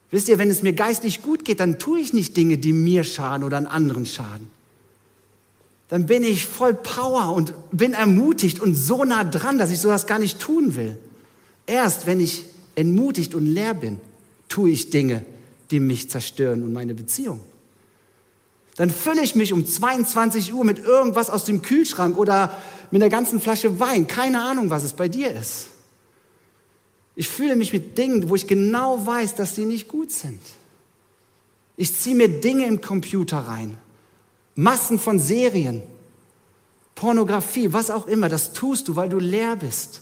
Wisst 0.09 0.29
ihr, 0.29 0.37
wenn 0.37 0.49
es 0.49 0.63
mir 0.63 0.71
geistlich 0.71 1.21
gut 1.21 1.43
geht, 1.43 1.59
dann 1.59 1.77
tue 1.77 1.99
ich 1.99 2.13
nicht 2.13 2.37
Dinge, 2.37 2.57
die 2.57 2.71
mir 2.71 3.03
schaden 3.03 3.43
oder 3.43 3.57
an 3.57 3.67
anderen 3.67 4.05
schaden. 4.05 4.47
Dann 5.89 6.05
bin 6.05 6.23
ich 6.23 6.45
voll 6.45 6.73
Power 6.73 7.35
und 7.35 7.53
bin 7.73 7.91
ermutigt 7.91 8.61
und 8.61 8.75
so 8.75 9.03
nah 9.03 9.25
dran, 9.25 9.57
dass 9.57 9.69
ich 9.69 9.79
sowas 9.79 10.07
gar 10.07 10.17
nicht 10.17 10.39
tun 10.39 10.77
will. 10.77 10.97
Erst 11.67 12.07
wenn 12.07 12.21
ich 12.21 12.45
entmutigt 12.75 13.35
und 13.35 13.47
leer 13.47 13.73
bin, 13.73 13.99
tue 14.47 14.69
ich 14.69 14.89
Dinge, 14.89 15.25
die 15.71 15.81
mich 15.81 16.09
zerstören 16.09 16.63
und 16.63 16.71
meine 16.71 16.93
Beziehung. 16.93 17.41
Dann 18.77 18.89
fülle 18.89 19.23
ich 19.23 19.35
mich 19.35 19.51
um 19.51 19.67
22 19.67 20.53
Uhr 20.53 20.63
mit 20.63 20.79
irgendwas 20.79 21.29
aus 21.29 21.43
dem 21.43 21.61
Kühlschrank 21.61 22.17
oder 22.17 22.57
mit 22.91 23.01
einer 23.01 23.09
ganzen 23.09 23.41
Flasche 23.41 23.81
Wein. 23.81 24.07
Keine 24.07 24.41
Ahnung, 24.41 24.69
was 24.69 24.85
es 24.85 24.93
bei 24.93 25.09
dir 25.09 25.33
ist. 25.35 25.67
Ich 27.15 27.27
fühle 27.27 27.55
mich 27.55 27.73
mit 27.73 27.97
Dingen, 27.97 28.29
wo 28.29 28.35
ich 28.35 28.47
genau 28.47 29.05
weiß, 29.05 29.35
dass 29.35 29.55
sie 29.55 29.65
nicht 29.65 29.87
gut 29.87 30.11
sind. 30.11 30.41
Ich 31.77 31.95
ziehe 31.95 32.15
mir 32.15 32.29
Dinge 32.29 32.65
im 32.65 32.81
Computer 32.81 33.39
rein. 33.39 33.77
Massen 34.55 34.99
von 34.99 35.19
Serien, 35.19 35.81
Pornografie, 36.95 37.73
was 37.73 37.89
auch 37.89 38.07
immer. 38.07 38.29
Das 38.29 38.53
tust 38.53 38.87
du, 38.87 38.95
weil 38.95 39.09
du 39.09 39.19
leer 39.19 39.55
bist. 39.55 40.01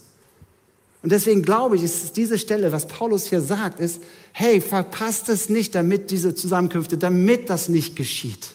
Und 1.02 1.10
deswegen 1.10 1.42
glaube 1.42 1.76
ich, 1.76 1.82
ist 1.82 2.16
diese 2.16 2.38
Stelle, 2.38 2.70
was 2.70 2.86
Paulus 2.86 3.26
hier 3.26 3.40
sagt, 3.40 3.80
ist, 3.80 4.00
hey, 4.32 4.60
verpasst 4.60 5.28
es 5.28 5.48
nicht, 5.48 5.74
damit 5.74 6.10
diese 6.10 6.34
Zusammenkünfte, 6.34 6.96
damit 6.96 7.50
das 7.50 7.68
nicht 7.68 7.96
geschieht. 7.96 8.52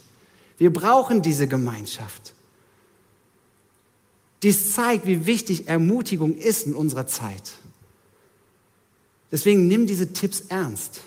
Wir 0.58 0.72
brauchen 0.72 1.22
diese 1.22 1.48
Gemeinschaft. 1.48 2.34
Dies 4.44 4.74
zeigt, 4.74 5.06
wie 5.08 5.26
wichtig 5.26 5.68
Ermutigung 5.68 6.38
ist 6.38 6.68
in 6.68 6.74
unserer 6.74 7.08
Zeit. 7.08 7.52
Deswegen 9.32 9.68
nimm 9.68 9.88
diese 9.88 10.14
Tipps 10.14 10.42
ernst. 10.50 11.02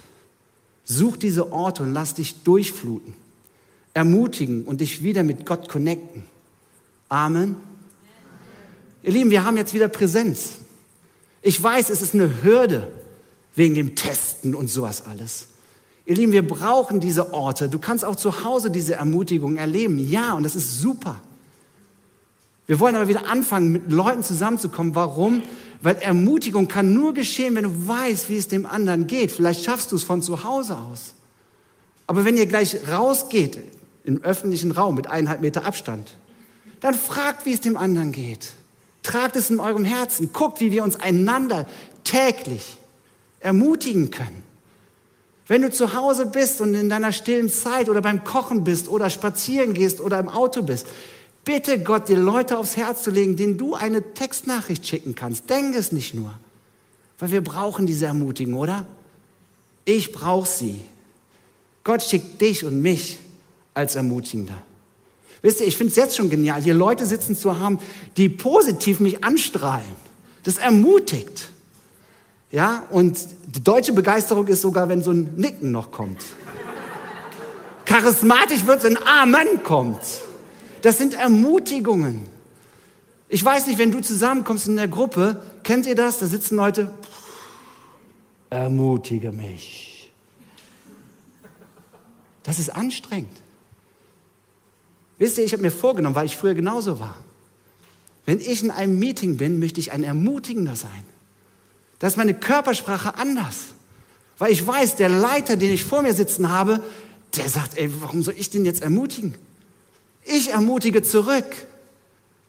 Such 0.84 1.16
diese 1.16 1.52
Orte 1.52 1.82
und 1.82 1.92
lass 1.92 2.14
dich 2.14 2.42
durchfluten. 2.42 3.14
Ermutigen 3.94 4.64
und 4.64 4.80
dich 4.80 5.02
wieder 5.02 5.22
mit 5.22 5.46
Gott 5.46 5.68
connecten. 5.68 6.24
Amen. 7.08 7.56
Ihr 9.02 9.12
Lieben, 9.12 9.30
wir 9.30 9.44
haben 9.44 9.56
jetzt 9.56 9.74
wieder 9.74 9.88
Präsenz. 9.88 10.52
Ich 11.42 11.60
weiß, 11.62 11.90
es 11.90 12.02
ist 12.02 12.14
eine 12.14 12.42
Hürde 12.42 12.88
wegen 13.54 13.74
dem 13.74 13.94
Testen 13.96 14.54
und 14.54 14.68
sowas 14.68 15.04
alles. 15.06 15.46
Ihr 16.04 16.16
Lieben, 16.16 16.32
wir 16.32 16.46
brauchen 16.46 17.00
diese 17.00 17.32
Orte. 17.32 17.68
Du 17.68 17.78
kannst 17.78 18.04
auch 18.04 18.16
zu 18.16 18.44
Hause 18.44 18.70
diese 18.70 18.94
Ermutigung 18.94 19.56
erleben. 19.56 19.98
Ja, 19.98 20.34
und 20.34 20.42
das 20.42 20.56
ist 20.56 20.80
super. 20.80 21.20
Wir 22.66 22.78
wollen 22.78 22.94
aber 22.94 23.08
wieder 23.08 23.28
anfangen, 23.28 23.72
mit 23.72 23.90
Leuten 23.90 24.22
zusammenzukommen. 24.22 24.94
Warum? 24.94 25.42
Weil 25.82 25.96
Ermutigung 25.96 26.68
kann 26.68 26.92
nur 26.92 27.14
geschehen, 27.14 27.54
wenn 27.56 27.64
du 27.64 27.88
weißt, 27.88 28.28
wie 28.28 28.36
es 28.36 28.48
dem 28.48 28.66
anderen 28.66 29.06
geht. 29.06 29.32
Vielleicht 29.32 29.64
schaffst 29.64 29.92
du 29.92 29.96
es 29.96 30.02
von 30.02 30.22
zu 30.22 30.44
Hause 30.44 30.76
aus. 30.76 31.14
Aber 32.06 32.24
wenn 32.24 32.36
ihr 32.36 32.46
gleich 32.46 32.76
rausgeht 32.88 33.58
im 34.04 34.22
öffentlichen 34.22 34.72
Raum 34.72 34.96
mit 34.96 35.06
eineinhalb 35.06 35.40
Meter 35.40 35.64
Abstand, 35.64 36.16
dann 36.80 36.94
fragt, 36.94 37.46
wie 37.46 37.52
es 37.52 37.60
dem 37.60 37.76
anderen 37.76 38.12
geht. 38.12 38.52
Tragt 39.02 39.36
es 39.36 39.48
in 39.48 39.60
eurem 39.60 39.84
Herzen. 39.84 40.32
Guckt, 40.32 40.60
wie 40.60 40.72
wir 40.72 40.84
uns 40.84 40.96
einander 40.96 41.66
täglich 42.04 42.76
ermutigen 43.40 44.10
können. 44.10 44.42
Wenn 45.46 45.62
du 45.62 45.70
zu 45.70 45.94
Hause 45.94 46.26
bist 46.26 46.60
und 46.60 46.74
in 46.74 46.88
deiner 46.90 47.12
stillen 47.12 47.48
Zeit 47.48 47.88
oder 47.88 48.02
beim 48.02 48.22
Kochen 48.22 48.64
bist 48.64 48.88
oder 48.88 49.10
spazieren 49.10 49.74
gehst 49.74 50.00
oder 50.00 50.18
im 50.18 50.28
Auto 50.28 50.62
bist, 50.62 50.86
Bitte 51.44 51.78
Gott, 51.80 52.08
dir 52.08 52.18
Leute 52.18 52.58
aufs 52.58 52.76
Herz 52.76 53.02
zu 53.02 53.10
legen, 53.10 53.36
denen 53.36 53.56
du 53.56 53.74
eine 53.74 54.14
Textnachricht 54.14 54.86
schicken 54.86 55.14
kannst. 55.14 55.48
Denk 55.48 55.74
es 55.74 55.92
nicht 55.92 56.14
nur. 56.14 56.34
Weil 57.18 57.32
wir 57.32 57.42
brauchen 57.42 57.86
diese 57.86 58.06
Ermutigung, 58.06 58.54
oder? 58.54 58.86
Ich 59.84 60.12
brauche 60.12 60.48
sie. 60.48 60.80
Gott 61.84 62.02
schickt 62.02 62.40
dich 62.40 62.64
und 62.64 62.80
mich 62.80 63.18
als 63.74 63.96
Ermutigender. 63.96 64.62
Wisst 65.42 65.60
ihr, 65.60 65.66
ich 65.66 65.76
finde 65.76 65.90
es 65.90 65.96
jetzt 65.96 66.16
schon 66.16 66.28
genial, 66.28 66.62
hier 66.62 66.74
Leute 66.74 67.06
sitzen 67.06 67.34
zu 67.36 67.58
haben, 67.58 67.78
die 68.16 68.28
positiv 68.28 69.00
mich 69.00 69.24
anstrahlen. 69.24 70.10
Das 70.42 70.58
ermutigt. 70.58 71.50
Ja, 72.52 72.84
und 72.90 73.18
die 73.46 73.62
deutsche 73.62 73.92
Begeisterung 73.92 74.46
ist 74.48 74.60
sogar, 74.60 74.88
wenn 74.88 75.02
so 75.02 75.12
ein 75.12 75.34
Nicken 75.36 75.72
noch 75.72 75.90
kommt. 75.90 76.22
Charismatisch 77.84 78.66
wird, 78.66 78.82
wenn 78.84 78.98
Amen 78.98 79.62
kommt. 79.62 80.00
Das 80.82 80.98
sind 80.98 81.14
Ermutigungen. 81.14 82.26
Ich 83.28 83.44
weiß 83.44 83.66
nicht, 83.66 83.78
wenn 83.78 83.92
du 83.92 84.00
zusammenkommst 84.00 84.66
in 84.66 84.76
der 84.76 84.88
Gruppe, 84.88 85.42
kennt 85.62 85.86
ihr 85.86 85.94
das? 85.94 86.18
Da 86.18 86.26
sitzen 86.26 86.56
Leute, 86.56 86.92
ermutige 88.48 89.30
mich. 89.30 90.10
Das 92.42 92.58
ist 92.58 92.70
anstrengend. 92.70 93.36
Wisst 95.18 95.38
ihr, 95.38 95.44
ich 95.44 95.52
habe 95.52 95.62
mir 95.62 95.70
vorgenommen, 95.70 96.14
weil 96.14 96.26
ich 96.26 96.36
früher 96.36 96.54
genauso 96.54 96.98
war. 96.98 97.16
Wenn 98.24 98.40
ich 98.40 98.62
in 98.62 98.70
einem 98.70 98.98
Meeting 98.98 99.36
bin, 99.36 99.58
möchte 99.58 99.80
ich 99.80 99.92
ein 99.92 100.02
Ermutigender 100.02 100.76
sein. 100.76 101.04
Da 101.98 102.06
ist 102.06 102.16
meine 102.16 102.34
Körpersprache 102.34 103.14
anders. 103.16 103.66
Weil 104.38 104.52
ich 104.52 104.66
weiß, 104.66 104.96
der 104.96 105.10
Leiter, 105.10 105.56
den 105.56 105.70
ich 105.70 105.84
vor 105.84 106.02
mir 106.02 106.14
sitzen 106.14 106.48
habe, 106.48 106.82
der 107.36 107.48
sagt, 107.48 107.76
ey, 107.76 107.90
warum 108.00 108.22
soll 108.22 108.34
ich 108.36 108.50
den 108.50 108.64
jetzt 108.64 108.82
ermutigen? 108.82 109.34
Ich 110.24 110.50
ermutige 110.50 111.02
zurück. 111.02 111.46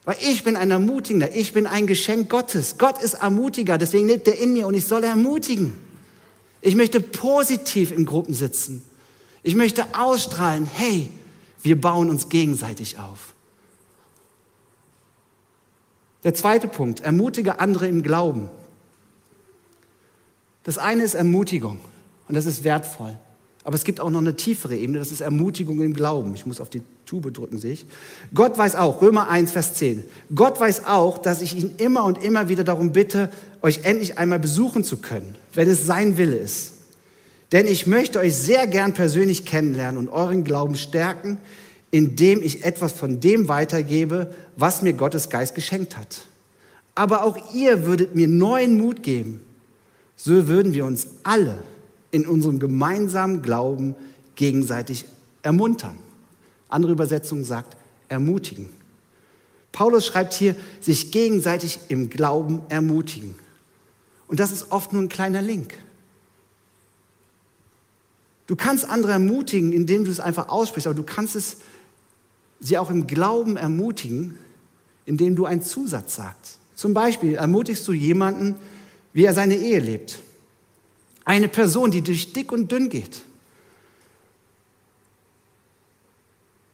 Weil 0.04 0.18
ich 0.20 0.44
bin 0.44 0.56
ein 0.56 0.72
Ermutigender, 0.72 1.36
ich 1.36 1.54
bin 1.54 1.68
ein 1.68 1.86
Geschenk 1.86 2.30
Gottes. 2.30 2.78
Gott 2.78 3.02
ist 3.02 3.16
Ermutiger, 3.16 3.78
deswegen 3.78 4.08
lebt 4.08 4.28
er 4.28 4.38
in 4.38 4.54
mir 4.54 4.66
und 4.66 4.74
ich 4.74 4.88
soll 4.88 5.04
ermutigen. 5.04 5.74
Ich 6.62 6.76
möchte 6.76 7.00
positiv 7.02 7.92
in 7.92 8.06
Gruppen 8.06 8.34
sitzen. 8.34 8.84
Ich 9.44 9.56
möchte 9.56 9.86
ausstrahlen, 9.98 10.68
hey, 10.72 11.10
wir 11.62 11.80
bauen 11.80 12.10
uns 12.10 12.30
gegenseitig 12.30 12.98
auf. 12.98 13.34
Der 16.24 16.34
zweite 16.34 16.68
Punkt, 16.68 17.02
ermutige 17.02 17.60
andere 17.60 17.88
im 17.88 18.04
Glauben. 18.04 18.50
Das 20.64 20.78
eine 20.78 21.04
ist 21.04 21.16
Ermutigung 21.16 21.80
und 22.28 22.36
das 22.36 22.46
ist 22.46 22.64
wertvoll. 22.64 23.18
Aber 23.64 23.76
es 23.76 23.84
gibt 23.84 24.00
auch 24.00 24.10
noch 24.10 24.20
eine 24.20 24.36
tiefere 24.36 24.76
Ebene, 24.76 25.00
das 25.00 25.12
ist 25.12 25.22
Ermutigung 25.22 25.82
im 25.82 25.94
Glauben. 25.94 26.34
Ich 26.36 26.46
muss 26.46 26.62
auf 26.62 26.70
die 26.70 26.82
Tube 27.12 27.34
drücken, 27.34 27.58
sehe 27.58 27.74
ich. 27.74 27.86
Gott 28.34 28.58
weiß 28.58 28.76
auch, 28.78 29.02
Römer 29.02 29.28
1, 29.28 29.52
Vers 29.52 29.74
10. 29.74 30.06
Gott 30.34 30.62
weiß 30.62 30.86
auch, 30.86 31.18
dass 31.18 31.42
ich 31.42 31.58
ihn 31.58 31.76
immer 31.78 32.06
und 32.06 32.24
immer 32.24 32.48
wieder 32.48 32.64
darum 32.64 32.94
bitte, 32.94 33.30
euch 33.62 33.82
endlich 33.84 34.18
einmal 34.18 34.40
besuchen 34.40 34.86
zu 34.86 34.96
können, 34.96 35.36
wenn 35.54 35.70
es 35.70 35.86
sein 35.86 36.16
Wille 36.16 36.38
ist. 36.38 36.72
Denn 37.52 37.68
ich 37.68 37.86
möchte 37.86 38.20
euch 38.20 38.34
sehr 38.38 38.66
gern 38.66 38.94
persönlich 38.94 39.44
kennenlernen 39.44 39.98
und 39.98 40.08
euren 40.08 40.46
Glauben 40.46 40.76
stärken, 40.76 41.38
indem 41.92 42.42
ich 42.42 42.64
etwas 42.64 42.94
von 42.94 43.20
dem 43.20 43.50
weitergebe, 43.50 44.34
was 44.56 44.82
mir 44.82 44.94
Gottes 44.94 45.30
Geist 45.30 45.54
geschenkt 45.54 45.98
hat. 45.98 46.22
Aber 46.96 47.26
auch 47.26 47.54
ihr 47.54 47.86
würdet 47.86 48.16
mir 48.16 48.30
neuen 48.30 48.78
Mut 48.78 49.04
geben. 49.04 49.42
So 50.16 50.48
würden 50.48 50.74
wir 50.74 50.86
uns 50.86 51.08
alle 51.24 51.58
in 52.12 52.26
unserem 52.26 52.60
gemeinsamen 52.60 53.42
Glauben 53.42 53.96
gegenseitig 54.36 55.04
ermuntern. 55.44 55.98
Andere 56.72 56.92
Übersetzung 56.92 57.44
sagt 57.44 57.78
ermutigen. 58.08 58.70
Paulus 59.72 60.06
schreibt 60.06 60.34
hier, 60.34 60.56
sich 60.82 61.12
gegenseitig 61.12 61.80
im 61.88 62.10
Glauben 62.10 62.62
ermutigen. 62.70 63.36
Und 64.28 64.40
das 64.40 64.52
ist 64.52 64.72
oft 64.72 64.94
nur 64.94 65.02
ein 65.02 65.10
kleiner 65.10 65.42
Link. 65.42 65.78
Du 68.48 68.56
kannst 68.56 68.86
andere 68.86 69.14
ermutigen, 69.14 69.72
indem 69.72 70.04
du 70.04 70.12
es 70.12 70.20
einfach 70.20 70.50
aussprichst, 70.50 70.88
aber 70.88 70.96
du 70.96 71.04
kannst 71.04 71.36
es 71.36 71.58
sie 72.60 72.78
auch 72.78 72.90
im 72.90 73.08
Glauben 73.08 73.56
ermutigen, 73.58 74.38
indem 75.06 75.36
du 75.36 75.46
einen 75.46 75.62
Zusatz 75.62 76.16
sagst. 76.16 76.60
Zum 76.76 76.94
Beispiel 76.94 77.36
ermutigst 77.36 77.88
du 77.88 77.94
jemanden, 77.94 78.56
wie 79.14 79.26
er 79.26 79.34
seine 79.34 79.56
Ehe 79.56 79.80
lebt. 79.80 80.20
Eine 81.24 81.48
Person, 81.48 81.92
die 81.92 82.02
durch 82.02 82.34
dick 82.34 82.52
und 82.52 82.72
dünn 82.72 82.90
geht. 82.90 83.22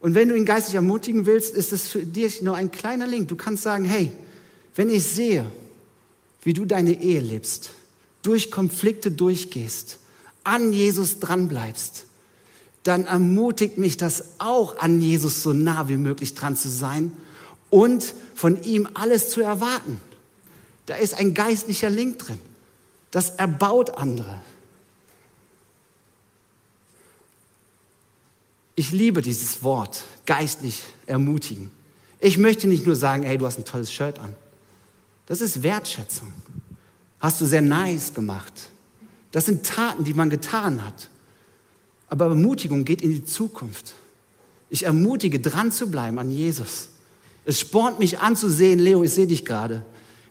Und 0.00 0.14
wenn 0.14 0.28
du 0.28 0.36
ihn 0.36 0.44
geistig 0.44 0.74
ermutigen 0.74 1.26
willst, 1.26 1.54
ist 1.54 1.72
es 1.72 1.88
für 1.88 2.04
dich 2.04 2.42
nur 2.42 2.56
ein 2.56 2.70
kleiner 2.70 3.06
Link. 3.06 3.28
Du 3.28 3.36
kannst 3.36 3.62
sagen, 3.62 3.84
hey, 3.84 4.12
wenn 4.76 4.90
ich 4.90 5.04
sehe, 5.04 5.44
wie 6.42 6.52
du 6.52 6.64
deine 6.64 7.00
Ehe 7.02 7.20
lebst, 7.20 7.70
durch 8.22 8.50
Konflikte 8.50 9.10
durchgehst, 9.10 9.98
an 10.44 10.72
Jesus 10.72 11.18
dranbleibst, 11.18 12.04
dann 12.84 13.06
ermutigt 13.06 13.76
mich 13.76 13.96
das 13.96 14.24
auch 14.38 14.78
an 14.78 15.00
Jesus 15.00 15.42
so 15.42 15.52
nah 15.52 15.88
wie 15.88 15.96
möglich 15.96 16.34
dran 16.34 16.56
zu 16.56 16.68
sein 16.68 17.12
und 17.70 18.14
von 18.34 18.62
ihm 18.62 18.88
alles 18.94 19.30
zu 19.30 19.40
erwarten. 19.40 20.00
Da 20.86 20.94
ist 20.94 21.14
ein 21.14 21.34
geistlicher 21.34 21.90
Link 21.90 22.18
drin. 22.18 22.38
Das 23.10 23.30
erbaut 23.30 23.98
andere. 23.98 24.40
Ich 28.78 28.92
liebe 28.92 29.22
dieses 29.22 29.64
Wort, 29.64 30.04
geistlich 30.24 30.84
ermutigen. 31.04 31.72
Ich 32.20 32.38
möchte 32.38 32.68
nicht 32.68 32.86
nur 32.86 32.94
sagen, 32.94 33.24
hey, 33.24 33.36
du 33.36 33.44
hast 33.44 33.58
ein 33.58 33.64
tolles 33.64 33.92
Shirt 33.92 34.20
an. 34.20 34.36
Das 35.26 35.40
ist 35.40 35.64
Wertschätzung. 35.64 36.32
Hast 37.18 37.40
du 37.40 37.46
sehr 37.46 37.60
nice 37.60 38.14
gemacht. 38.14 38.52
Das 39.32 39.46
sind 39.46 39.66
Taten, 39.66 40.04
die 40.04 40.14
man 40.14 40.30
getan 40.30 40.84
hat. 40.84 41.10
Aber 42.08 42.26
Ermutigung 42.26 42.84
geht 42.84 43.02
in 43.02 43.10
die 43.10 43.24
Zukunft. 43.24 43.94
Ich 44.70 44.84
ermutige, 44.84 45.40
dran 45.40 45.72
zu 45.72 45.90
bleiben 45.90 46.20
an 46.20 46.30
Jesus. 46.30 46.90
Es 47.44 47.58
spornt 47.58 47.98
mich 47.98 48.20
an 48.20 48.36
zu 48.36 48.48
sehen, 48.48 48.78
Leo, 48.78 49.02
ich 49.02 49.10
sehe 49.10 49.26
dich 49.26 49.44
gerade, 49.44 49.84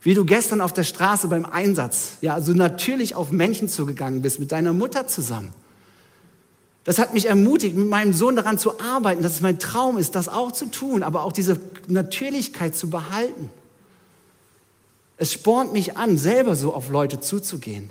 wie 0.04 0.14
du 0.14 0.24
gestern 0.24 0.62
auf 0.62 0.72
der 0.72 0.86
Straße 0.86 1.28
beim 1.28 1.44
Einsatz, 1.44 2.14
ja, 2.22 2.36
also 2.36 2.54
natürlich 2.54 3.14
auf 3.14 3.30
Menschen 3.30 3.68
zugegangen 3.68 4.22
bist, 4.22 4.40
mit 4.40 4.54
deiner 4.54 4.72
Mutter 4.72 5.06
zusammen. 5.06 5.54
Das 6.88 7.00
hat 7.00 7.14
mich 7.14 7.26
ermutigt, 7.26 7.76
mit 7.76 7.90
meinem 7.90 8.14
Sohn 8.14 8.38
daran 8.38 8.58
zu 8.58 8.80
arbeiten, 8.80 9.22
dass 9.22 9.34
es 9.34 9.42
mein 9.42 9.60
Traum 9.60 9.98
ist, 9.98 10.16
das 10.16 10.30
auch 10.30 10.54
zu 10.54 10.68
tun, 10.68 11.04
aber 11.04 11.24
auch 11.24 11.34
diese 11.34 11.60
Natürlichkeit 11.88 12.78
zu 12.78 12.90
behalten. 12.90 13.50
Es 15.18 15.34
spornt 15.34 15.74
mich 15.74 15.98
an, 15.98 16.18
selber 16.18 16.56
so 16.56 16.74
auf 16.74 16.88
Leute 16.90 17.20
zuzugehen. 17.20 17.90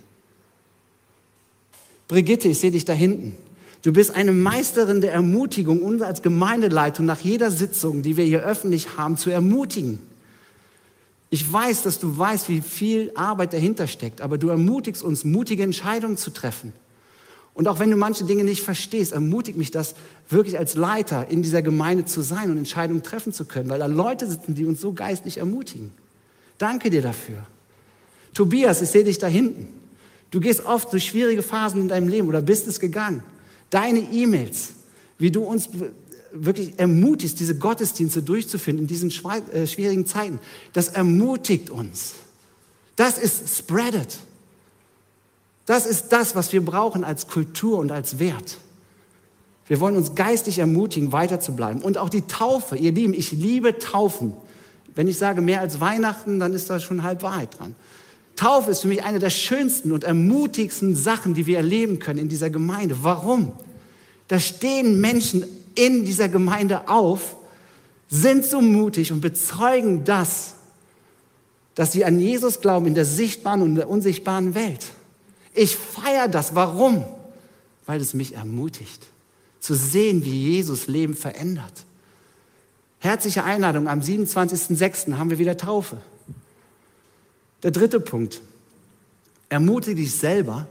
Brigitte, 2.08 2.48
ich 2.48 2.58
sehe 2.58 2.70
dich 2.70 2.86
da 2.86 2.94
hinten. 2.94 3.36
Du 3.82 3.92
bist 3.92 4.14
eine 4.14 4.32
Meisterin 4.32 5.02
der 5.02 5.12
Ermutigung, 5.12 5.82
uns 5.82 6.00
als 6.00 6.22
Gemeindeleitung 6.22 7.04
nach 7.04 7.20
jeder 7.20 7.50
Sitzung, 7.50 8.00
die 8.00 8.16
wir 8.16 8.24
hier 8.24 8.44
öffentlich 8.44 8.96
haben, 8.96 9.18
zu 9.18 9.28
ermutigen. 9.28 9.98
Ich 11.28 11.52
weiß, 11.52 11.82
dass 11.82 11.98
du 11.98 12.16
weißt, 12.16 12.48
wie 12.48 12.62
viel 12.62 13.12
Arbeit 13.14 13.52
dahinter 13.52 13.88
steckt, 13.88 14.22
aber 14.22 14.38
du 14.38 14.48
ermutigst 14.48 15.02
uns, 15.02 15.22
mutige 15.22 15.64
Entscheidungen 15.64 16.16
zu 16.16 16.30
treffen. 16.30 16.72
Und 17.56 17.68
auch 17.68 17.78
wenn 17.78 17.90
du 17.90 17.96
manche 17.96 18.24
Dinge 18.24 18.44
nicht 18.44 18.62
verstehst, 18.62 19.12
ermutigt 19.12 19.56
mich 19.56 19.70
das, 19.70 19.94
wirklich 20.28 20.58
als 20.58 20.74
Leiter 20.74 21.28
in 21.30 21.42
dieser 21.42 21.62
Gemeinde 21.62 22.04
zu 22.04 22.20
sein 22.20 22.50
und 22.50 22.58
Entscheidungen 22.58 23.02
treffen 23.02 23.32
zu 23.32 23.46
können, 23.46 23.70
weil 23.70 23.78
da 23.78 23.86
Leute 23.86 24.28
sitzen, 24.28 24.54
die 24.54 24.66
uns 24.66 24.78
so 24.78 24.92
geistlich 24.92 25.38
ermutigen. 25.38 25.90
Danke 26.58 26.90
dir 26.90 27.00
dafür. 27.00 27.46
Tobias, 28.34 28.82
ich 28.82 28.90
sehe 28.90 29.04
dich 29.04 29.18
da 29.18 29.26
hinten. 29.26 29.68
Du 30.30 30.38
gehst 30.38 30.66
oft 30.66 30.92
durch 30.92 31.06
schwierige 31.06 31.42
Phasen 31.42 31.80
in 31.80 31.88
deinem 31.88 32.08
Leben 32.08 32.28
oder 32.28 32.42
bist 32.42 32.68
es 32.68 32.78
gegangen. 32.78 33.22
Deine 33.70 34.00
E-Mails, 34.00 34.72
wie 35.18 35.30
du 35.30 35.42
uns 35.42 35.70
wirklich 36.32 36.78
ermutigst, 36.78 37.40
diese 37.40 37.56
Gottesdienste 37.56 38.22
durchzuführen 38.22 38.80
in 38.80 38.86
diesen 38.86 39.10
äh, 39.10 39.66
schwierigen 39.66 40.04
Zeiten, 40.04 40.40
das 40.74 40.88
ermutigt 40.88 41.70
uns. 41.70 42.16
Das 42.96 43.16
ist 43.16 43.56
spreadet. 43.56 44.18
Das 45.66 45.84
ist 45.84 46.08
das, 46.10 46.34
was 46.34 46.52
wir 46.52 46.64
brauchen 46.64 47.04
als 47.04 47.26
Kultur 47.26 47.78
und 47.78 47.92
als 47.92 48.18
Wert. 48.18 48.58
Wir 49.66 49.80
wollen 49.80 49.96
uns 49.96 50.14
geistig 50.14 50.60
ermutigen, 50.60 51.12
weiterzubleiben. 51.12 51.82
Und 51.82 51.98
auch 51.98 52.08
die 52.08 52.22
Taufe, 52.22 52.76
ihr 52.76 52.92
Lieben, 52.92 53.14
ich 53.14 53.32
liebe 53.32 53.78
Taufen. 53.78 54.32
Wenn 54.94 55.08
ich 55.08 55.18
sage 55.18 55.40
mehr 55.40 55.60
als 55.60 55.80
Weihnachten, 55.80 56.38
dann 56.38 56.54
ist 56.54 56.70
da 56.70 56.78
schon 56.78 57.02
halb 57.02 57.22
Wahrheit 57.22 57.58
dran. 57.58 57.74
Taufe 58.36 58.70
ist 58.70 58.82
für 58.82 58.88
mich 58.88 59.02
eine 59.02 59.18
der 59.18 59.30
schönsten 59.30 59.92
und 59.92 60.04
ermutigsten 60.04 60.94
Sachen, 60.94 61.34
die 61.34 61.46
wir 61.46 61.56
erleben 61.56 61.98
können 61.98 62.20
in 62.20 62.28
dieser 62.28 62.50
Gemeinde. 62.50 62.98
Warum? 63.02 63.52
Da 64.28 64.38
stehen 64.38 65.00
Menschen 65.00 65.44
in 65.74 66.04
dieser 66.04 66.28
Gemeinde 66.28 66.88
auf, 66.88 67.36
sind 68.08 68.44
so 68.44 68.60
mutig 68.60 69.10
und 69.10 69.20
bezeugen 69.20 70.04
das, 70.04 70.54
dass 71.74 71.92
sie 71.92 72.04
an 72.04 72.20
Jesus 72.20 72.60
glauben 72.60 72.86
in 72.86 72.94
der 72.94 73.04
sichtbaren 73.04 73.62
und 73.62 73.74
der 73.74 73.88
unsichtbaren 73.88 74.54
Welt. 74.54 74.86
Ich 75.56 75.74
feiere 75.74 76.28
das. 76.28 76.54
Warum? 76.54 77.04
Weil 77.86 78.00
es 78.00 78.14
mich 78.14 78.34
ermutigt, 78.34 79.06
zu 79.58 79.74
sehen, 79.74 80.24
wie 80.24 80.52
Jesus 80.52 80.86
Leben 80.86 81.16
verändert. 81.16 81.84
Herzliche 82.98 83.42
Einladung, 83.42 83.88
am 83.88 84.00
27.06. 84.00 85.16
haben 85.16 85.30
wir 85.30 85.38
wieder 85.38 85.56
Taufe. 85.56 85.96
Der 87.62 87.70
dritte 87.70 88.00
Punkt. 88.00 88.42
Ermutige 89.48 89.96
dich 89.96 90.14
selber 90.14 90.66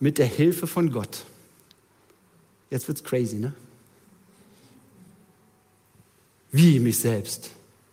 mit 0.00 0.16
der 0.16 0.26
Hilfe 0.26 0.66
von 0.66 0.90
Gott. 0.90 1.24
Jetzt 2.70 2.88
wird's 2.88 3.04
crazy, 3.04 3.36
ne? 3.36 3.52
Wie 6.52 6.80
mich 6.80 6.98
selbst? 6.98 7.50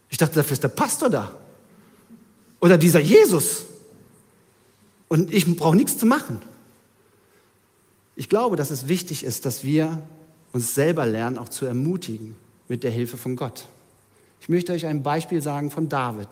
Ich 0.09 0.17
dachte, 0.17 0.35
dafür 0.35 0.53
ist 0.53 0.63
der 0.63 0.69
Pastor 0.69 1.09
da. 1.09 1.31
Oder 2.61 2.77
dieser 2.77 3.01
Jesus. 3.01 3.65
Und 5.15 5.33
ich 5.33 5.55
brauche 5.55 5.77
nichts 5.77 5.97
zu 5.97 6.05
machen. 6.05 6.41
Ich 8.17 8.27
glaube, 8.27 8.57
dass 8.57 8.69
es 8.69 8.89
wichtig 8.89 9.23
ist, 9.23 9.45
dass 9.45 9.63
wir 9.63 10.01
uns 10.51 10.75
selber 10.75 11.05
lernen, 11.05 11.37
auch 11.37 11.47
zu 11.47 11.65
ermutigen 11.65 12.35
mit 12.67 12.83
der 12.83 12.91
Hilfe 12.91 13.15
von 13.15 13.37
Gott. 13.37 13.69
Ich 14.41 14.49
möchte 14.49 14.73
euch 14.73 14.85
ein 14.85 15.03
Beispiel 15.03 15.41
sagen 15.41 15.71
von 15.71 15.87
David. 15.87 16.27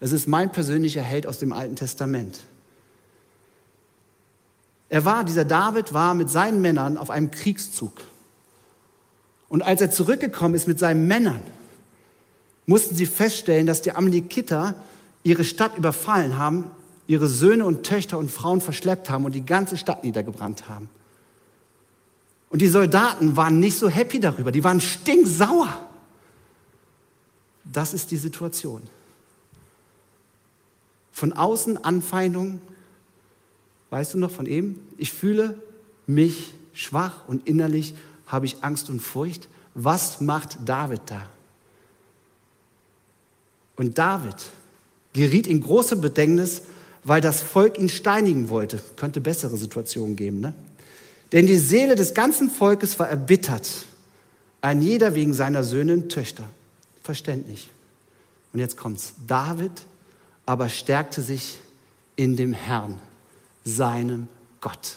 Es 0.00 0.10
ist 0.10 0.26
mein 0.26 0.50
persönlicher 0.50 1.02
Held 1.02 1.24
aus 1.24 1.38
dem 1.38 1.52
Alten 1.52 1.76
Testament. 1.76 2.40
Er 4.88 5.04
war, 5.04 5.22
dieser 5.22 5.44
David 5.44 5.94
war 5.94 6.14
mit 6.14 6.28
seinen 6.28 6.60
Männern 6.60 6.98
auf 6.98 7.10
einem 7.10 7.30
Kriegszug. 7.30 7.92
Und 9.48 9.62
als 9.62 9.80
er 9.80 9.92
zurückgekommen 9.92 10.56
ist 10.56 10.66
mit 10.66 10.80
seinen 10.80 11.06
Männern, 11.06 11.42
mussten 12.66 12.96
sie 12.96 13.06
feststellen, 13.06 13.68
dass 13.68 13.82
die 13.82 13.92
Amalekiter 13.92 14.74
ihre 15.22 15.44
Stadt 15.44 15.78
überfallen 15.78 16.36
haben, 16.36 16.72
ihre 17.06 17.28
Söhne 17.28 17.64
und 17.64 17.84
Töchter 17.84 18.18
und 18.18 18.30
Frauen 18.30 18.60
verschleppt 18.60 19.10
haben 19.10 19.24
und 19.24 19.32
die 19.32 19.44
ganze 19.44 19.76
Stadt 19.76 20.04
niedergebrannt 20.04 20.68
haben. 20.68 20.88
Und 22.50 22.62
die 22.62 22.68
Soldaten 22.68 23.36
waren 23.36 23.58
nicht 23.58 23.76
so 23.78 23.88
happy 23.88 24.20
darüber, 24.20 24.52
die 24.52 24.64
waren 24.64 24.80
stinksauer. 24.80 25.68
Das 27.64 27.92
ist 27.94 28.10
die 28.10 28.16
Situation. 28.16 28.82
Von 31.12 31.32
außen 31.32 31.82
Anfeindung, 31.84 32.60
weißt 33.90 34.14
du 34.14 34.18
noch 34.18 34.30
von 34.30 34.46
eben? 34.46 34.86
Ich 34.96 35.12
fühle 35.12 35.60
mich 36.06 36.54
schwach 36.72 37.26
und 37.26 37.46
innerlich 37.48 37.94
habe 38.26 38.46
ich 38.46 38.62
Angst 38.62 38.90
und 38.90 39.00
Furcht. 39.00 39.48
Was 39.74 40.20
macht 40.20 40.58
David 40.64 41.02
da? 41.06 41.28
Und 43.76 43.98
David 43.98 44.36
geriet 45.12 45.46
in 45.46 45.60
große 45.60 45.96
Bedängnis, 45.96 46.62
weil 47.04 47.20
das 47.20 47.42
Volk 47.42 47.78
ihn 47.78 47.88
steinigen 47.88 48.48
wollte. 48.48 48.80
Könnte 48.96 49.20
bessere 49.20 49.56
Situationen 49.56 50.16
geben, 50.16 50.40
ne? 50.40 50.54
Denn 51.32 51.46
die 51.46 51.58
Seele 51.58 51.94
des 51.96 52.14
ganzen 52.14 52.50
Volkes 52.50 52.98
war 52.98 53.08
erbittert, 53.08 53.68
ein 54.60 54.80
jeder 54.80 55.14
wegen 55.14 55.34
seiner 55.34 55.64
Söhne 55.64 55.94
und 55.94 56.08
Töchter. 56.08 56.48
Verständlich. 57.02 57.70
Und 58.52 58.60
jetzt 58.60 58.76
kommt's. 58.76 59.14
David 59.26 59.72
aber 60.46 60.68
stärkte 60.68 61.22
sich 61.22 61.58
in 62.16 62.36
dem 62.36 62.52
Herrn, 62.52 63.00
seinem 63.64 64.28
Gott. 64.60 64.96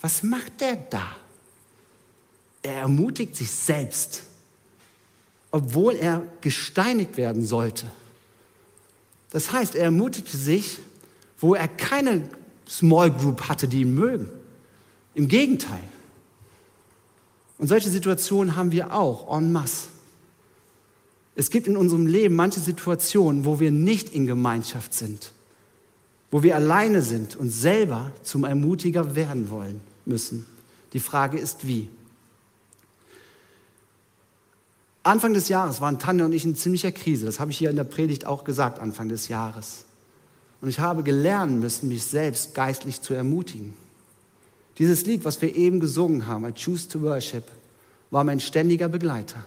Was 0.00 0.22
macht 0.22 0.60
der 0.60 0.76
da? 0.76 1.16
Er 2.62 2.74
ermutigt 2.74 3.36
sich 3.36 3.50
selbst, 3.50 4.22
obwohl 5.50 5.94
er 5.96 6.22
gesteinigt 6.40 7.16
werden 7.16 7.44
sollte. 7.44 7.86
Das 9.30 9.52
heißt, 9.52 9.74
er 9.74 9.84
ermutigte 9.84 10.36
sich, 10.36 10.78
wo 11.38 11.54
er 11.54 11.68
keine 11.68 12.28
Small 12.68 13.10
Group 13.10 13.48
hatte, 13.48 13.68
die 13.68 13.82
ihn 13.82 13.94
mögen. 13.94 14.28
Im 15.14 15.28
Gegenteil. 15.28 15.82
Und 17.58 17.68
solche 17.68 17.90
Situationen 17.90 18.56
haben 18.56 18.72
wir 18.72 18.94
auch 18.94 19.36
en 19.36 19.52
masse. 19.52 19.88
Es 21.34 21.50
gibt 21.50 21.66
in 21.66 21.76
unserem 21.76 22.06
Leben 22.06 22.34
manche 22.34 22.60
Situationen, 22.60 23.44
wo 23.44 23.60
wir 23.60 23.70
nicht 23.70 24.10
in 24.10 24.26
Gemeinschaft 24.26 24.92
sind, 24.94 25.32
wo 26.30 26.42
wir 26.42 26.56
alleine 26.56 27.02
sind 27.02 27.36
und 27.36 27.50
selber 27.50 28.10
zum 28.22 28.44
Ermutiger 28.44 29.14
werden 29.14 29.50
wollen 29.50 29.80
müssen. 30.04 30.46
Die 30.92 31.00
Frage 31.00 31.38
ist, 31.38 31.66
wie? 31.66 31.88
Anfang 35.02 35.32
des 35.32 35.48
Jahres 35.48 35.80
waren 35.80 35.98
Tanja 35.98 36.24
und 36.24 36.32
ich 36.32 36.44
in 36.44 36.56
ziemlicher 36.56 36.92
Krise. 36.92 37.26
Das 37.26 37.40
habe 37.40 37.50
ich 37.50 37.58
hier 37.58 37.70
in 37.70 37.76
der 37.76 37.84
Predigt 37.84 38.26
auch 38.26 38.44
gesagt, 38.44 38.78
Anfang 38.78 39.08
des 39.08 39.28
Jahres. 39.28 39.84
Und 40.60 40.68
ich 40.68 40.80
habe 40.80 41.02
gelernt 41.02 41.60
müssen, 41.60 41.88
mich 41.88 42.04
selbst 42.04 42.54
geistlich 42.54 43.00
zu 43.00 43.14
ermutigen. 43.14 43.74
Dieses 44.78 45.06
Lied, 45.06 45.24
was 45.24 45.40
wir 45.40 45.54
eben 45.54 45.80
gesungen 45.80 46.26
haben, 46.26 46.46
I 46.46 46.52
Choose 46.52 46.88
to 46.88 47.00
Worship, 47.02 47.44
war 48.10 48.24
mein 48.24 48.40
ständiger 48.40 48.88
Begleiter. 48.88 49.44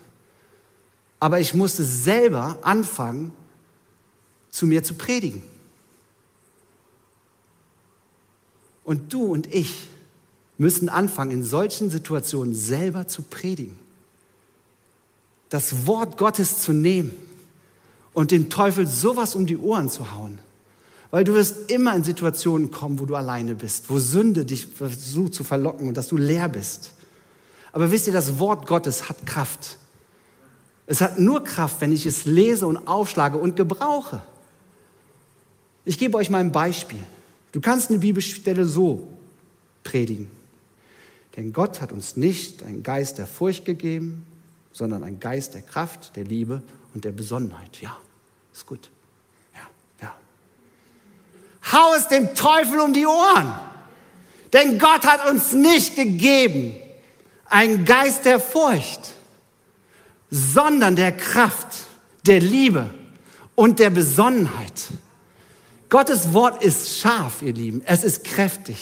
Aber 1.20 1.40
ich 1.40 1.54
musste 1.54 1.84
selber 1.84 2.58
anfangen, 2.62 3.34
zu 4.50 4.66
mir 4.66 4.84
zu 4.84 4.96
predigen. 4.96 5.44
Und 8.84 9.14
du 9.14 9.26
und 9.26 9.54
ich 9.54 9.88
müssen 10.58 10.90
anfangen, 10.90 11.32
in 11.32 11.44
solchen 11.44 11.90
Situationen 11.90 12.54
selber 12.54 13.08
zu 13.08 13.22
predigen 13.22 13.81
das 15.52 15.86
Wort 15.86 16.18
Gottes 16.18 16.62
zu 16.62 16.72
nehmen 16.72 17.12
und 18.14 18.32
dem 18.32 18.50
Teufel 18.50 18.88
sowas 18.88 19.36
um 19.36 19.46
die 19.46 19.58
Ohren 19.58 19.90
zu 19.90 20.16
hauen. 20.16 20.40
Weil 21.12 21.26
du 21.26 21.34
wirst 21.34 21.70
immer 21.70 21.94
in 21.94 22.06
Situationen 22.06 22.72
kommen, 22.72 23.00
wo 23.00 23.06
du 23.06 23.18
alleine 23.18 23.54
bist, 23.54 23.90
wo 23.90 24.00
Sünde 24.00 24.46
dich 24.46 24.66
versucht 24.66 25.34
zu 25.34 25.44
verlocken 25.44 25.90
und 25.90 25.98
dass 25.98 26.08
du 26.08 26.16
leer 26.16 26.48
bist. 26.48 26.92
Aber 27.74 27.92
wisst 27.92 28.08
ihr, 28.08 28.14
das 28.14 28.40
Wort 28.40 28.66
Gottes 28.66 29.10
hat 29.10 29.26
Kraft. 29.26 29.78
Es 30.88 31.02
hat 31.02 31.20
nur 31.20 31.44
Kraft, 31.44 31.82
wenn 31.82 31.92
ich 31.92 32.06
es 32.06 32.24
lese 32.24 32.66
und 32.66 32.88
aufschlage 32.88 33.38
und 33.38 33.58
gebrauche. 33.58 34.22
Ich 35.84 36.00
gebe 36.00 36.18
euch 36.18 36.30
mal 36.30 36.40
ein 36.40 36.54
Beispiel. 36.54 37.04
Du 37.52 37.60
kannst 37.60 37.90
eine 37.90 38.00
Bibelstelle 38.00 38.66
so 38.66 39.06
predigen. 39.84 40.32
Denn 41.36 41.52
Gott 41.52 41.82
hat 41.82 41.92
uns 41.92 42.16
nicht 42.16 42.64
einen 42.64 42.84
Geist 42.84 43.18
der 43.18 43.28
Furcht 43.28 43.66
gegeben, 43.66 44.26
sondern 44.73 45.03
ein 45.03 45.19
Geist 45.19 45.53
der 45.53 45.62
Kraft, 45.62 46.15
der 46.15 46.23
Liebe 46.23 46.62
und 46.93 47.05
der 47.05 47.12
Besonnenheit. 47.12 47.81
Ja, 47.81 47.97
ist 48.53 48.65
gut. 48.65 48.89
Ja, 49.53 50.07
ja. 50.07 50.15
Hau 51.71 51.93
es 51.95 52.07
dem 52.07 52.34
Teufel 52.36 52.79
um 52.79 52.93
die 52.93 53.05
Ohren. 53.05 53.53
Denn 54.53 54.79
Gott 54.79 55.05
hat 55.05 55.29
uns 55.29 55.53
nicht 55.53 55.95
gegeben 55.95 56.75
einen 57.45 57.86
Geist 57.86 58.25
der 58.25 58.39
Furcht, 58.39 59.13
sondern 60.29 60.95
der 60.95 61.12
Kraft, 61.12 61.67
der 62.25 62.39
Liebe 62.39 62.89
und 63.55 63.79
der 63.79 63.89
Besonnenheit. 63.89 64.88
Gottes 65.89 66.34
Wort 66.34 66.63
ist 66.63 66.99
scharf, 66.99 67.41
ihr 67.41 67.53
Lieben. 67.53 67.81
Es 67.86 68.03
ist 68.03 68.23
kräftig. 68.23 68.77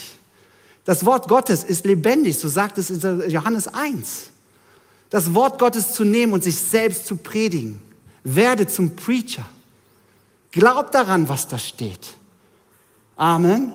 Das 0.86 1.06
Wort 1.06 1.28
Gottes 1.28 1.64
ist 1.64 1.86
lebendig, 1.86 2.38
so 2.38 2.48
sagt 2.48 2.78
es 2.78 2.90
in 2.90 3.30
Johannes 3.30 3.68
1 3.68 4.30
das 5.10 5.34
Wort 5.34 5.60
Gottes 5.60 5.94
zu 5.94 6.04
nehmen 6.04 6.34
und 6.34 6.44
sich 6.44 6.56
selbst 6.56 7.08
zu 7.08 7.16
predigen. 7.16 7.82
Werde 8.24 8.68
zum 8.68 8.96
Preacher. 8.96 9.46
Glaub 10.52 10.92
daran, 10.92 11.30
was 11.30 11.48
da 11.48 11.58
steht. 11.58 12.16
Amen. 13.16 13.74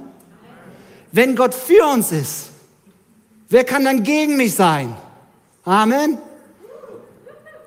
Wenn 1.13 1.37
Gott 1.37 1.55
für 1.55 1.85
uns 1.93 2.13
ist, 2.13 2.47
wer 3.49 3.65
kann 3.65 3.85
dann 3.85 4.03
gegen 4.03 4.37
mich 4.37 4.55
sein? 4.55 4.97
Amen. 5.65 6.19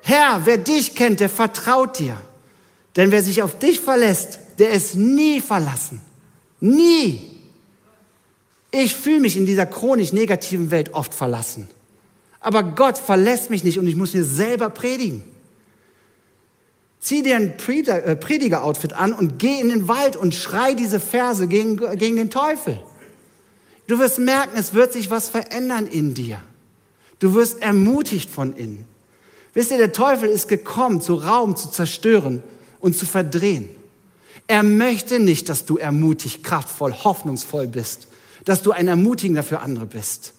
Herr, 0.01 0.45
wer 0.45 0.57
dich 0.57 0.95
kennt, 0.95 1.19
der 1.19 1.29
vertraut 1.29 1.99
dir. 1.99 2.17
Denn 2.95 3.11
wer 3.11 3.21
sich 3.23 3.43
auf 3.43 3.59
dich 3.59 3.79
verlässt, 3.79 4.39
der 4.57 4.71
ist 4.71 4.95
nie 4.95 5.41
verlassen. 5.41 6.01
Nie. 6.59 7.37
Ich 8.71 8.95
fühle 8.95 9.19
mich 9.19 9.37
in 9.37 9.45
dieser 9.45 9.65
chronisch 9.65 10.13
negativen 10.13 10.71
Welt 10.71 10.93
oft 10.93 11.13
verlassen. 11.13 11.69
Aber 12.47 12.63
Gott 12.63 12.97
verlässt 12.97 13.49
mich 13.49 13.65
nicht 13.65 13.77
und 13.77 13.87
ich 13.87 13.97
muss 13.97 14.13
mir 14.13 14.23
selber 14.23 14.69
predigen. 14.69 15.21
Zieh 17.01 17.21
dir 17.21 17.35
ein 17.35 17.49
äh, 17.49 18.15
Prediger-Outfit 18.15 18.93
an 18.93 19.11
und 19.11 19.37
geh 19.37 19.59
in 19.59 19.67
den 19.67 19.89
Wald 19.89 20.15
und 20.15 20.33
schrei 20.33 20.73
diese 20.73 21.01
Verse 21.01 21.45
gegen, 21.49 21.75
gegen 21.97 22.15
den 22.15 22.29
Teufel. 22.29 22.79
Du 23.87 23.99
wirst 23.99 24.19
merken, 24.19 24.55
es 24.55 24.73
wird 24.73 24.93
sich 24.93 25.09
was 25.09 25.27
verändern 25.27 25.87
in 25.87 26.13
dir. 26.13 26.39
Du 27.19 27.33
wirst 27.33 27.61
ermutigt 27.61 28.29
von 28.29 28.55
innen. 28.55 28.85
Wisst 29.53 29.71
ihr, 29.71 29.77
der 29.77 29.91
Teufel 29.91 30.29
ist 30.29 30.47
gekommen, 30.47 31.01
zu 31.01 31.15
Raum 31.15 31.57
zu 31.57 31.69
zerstören 31.69 32.41
und 32.79 32.95
zu 32.95 33.05
verdrehen. 33.05 33.67
Er 34.47 34.63
möchte 34.63 35.19
nicht, 35.19 35.49
dass 35.49 35.65
du 35.65 35.75
ermutigt, 35.75 36.45
kraftvoll, 36.45 36.93
hoffnungsvoll 36.93 37.67
bist, 37.67 38.07
dass 38.45 38.61
du 38.61 38.71
ein 38.71 38.87
Ermutigender 38.87 39.43
für 39.43 39.59
andere 39.59 39.85
bist. 39.85 40.31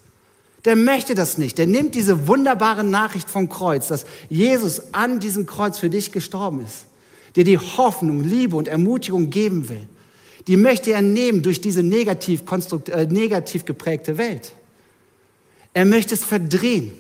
Der 0.64 0.76
möchte 0.76 1.14
das 1.14 1.38
nicht. 1.38 1.58
Der 1.58 1.66
nimmt 1.66 1.94
diese 1.94 2.26
wunderbare 2.26 2.84
Nachricht 2.84 3.30
vom 3.30 3.48
Kreuz, 3.48 3.88
dass 3.88 4.06
Jesus 4.28 4.92
an 4.92 5.20
diesem 5.20 5.46
Kreuz 5.46 5.78
für 5.78 5.90
dich 5.90 6.12
gestorben 6.12 6.64
ist, 6.64 6.86
der 7.36 7.44
die 7.44 7.58
Hoffnung, 7.58 8.24
Liebe 8.24 8.56
und 8.56 8.68
Ermutigung 8.68 9.30
geben 9.30 9.68
will. 9.68 9.86
Die 10.46 10.56
möchte 10.56 10.92
er 10.92 11.02
nehmen 11.02 11.42
durch 11.42 11.60
diese 11.60 11.82
negativ, 11.82 12.42
äh, 12.88 13.06
negativ 13.06 13.64
geprägte 13.64 14.18
Welt. 14.18 14.52
Er 15.74 15.84
möchte 15.84 16.14
es 16.14 16.24
verdrehen. 16.24 16.92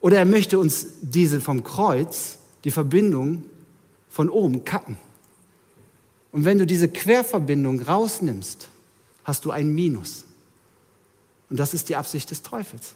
Oder 0.00 0.18
er 0.18 0.24
möchte 0.24 0.58
uns 0.58 0.86
diese 1.00 1.40
vom 1.40 1.64
Kreuz, 1.64 2.38
die 2.64 2.70
Verbindung 2.70 3.44
von 4.08 4.28
oben 4.28 4.64
kappen. 4.64 4.96
Und 6.32 6.44
wenn 6.44 6.58
du 6.58 6.66
diese 6.66 6.88
Querverbindung 6.88 7.80
rausnimmst, 7.82 8.68
hast 9.24 9.44
du 9.44 9.50
ein 9.50 9.74
Minus. 9.74 10.24
Und 11.50 11.58
das 11.58 11.74
ist 11.74 11.88
die 11.88 11.96
Absicht 11.96 12.30
des 12.30 12.42
Teufels. 12.42 12.94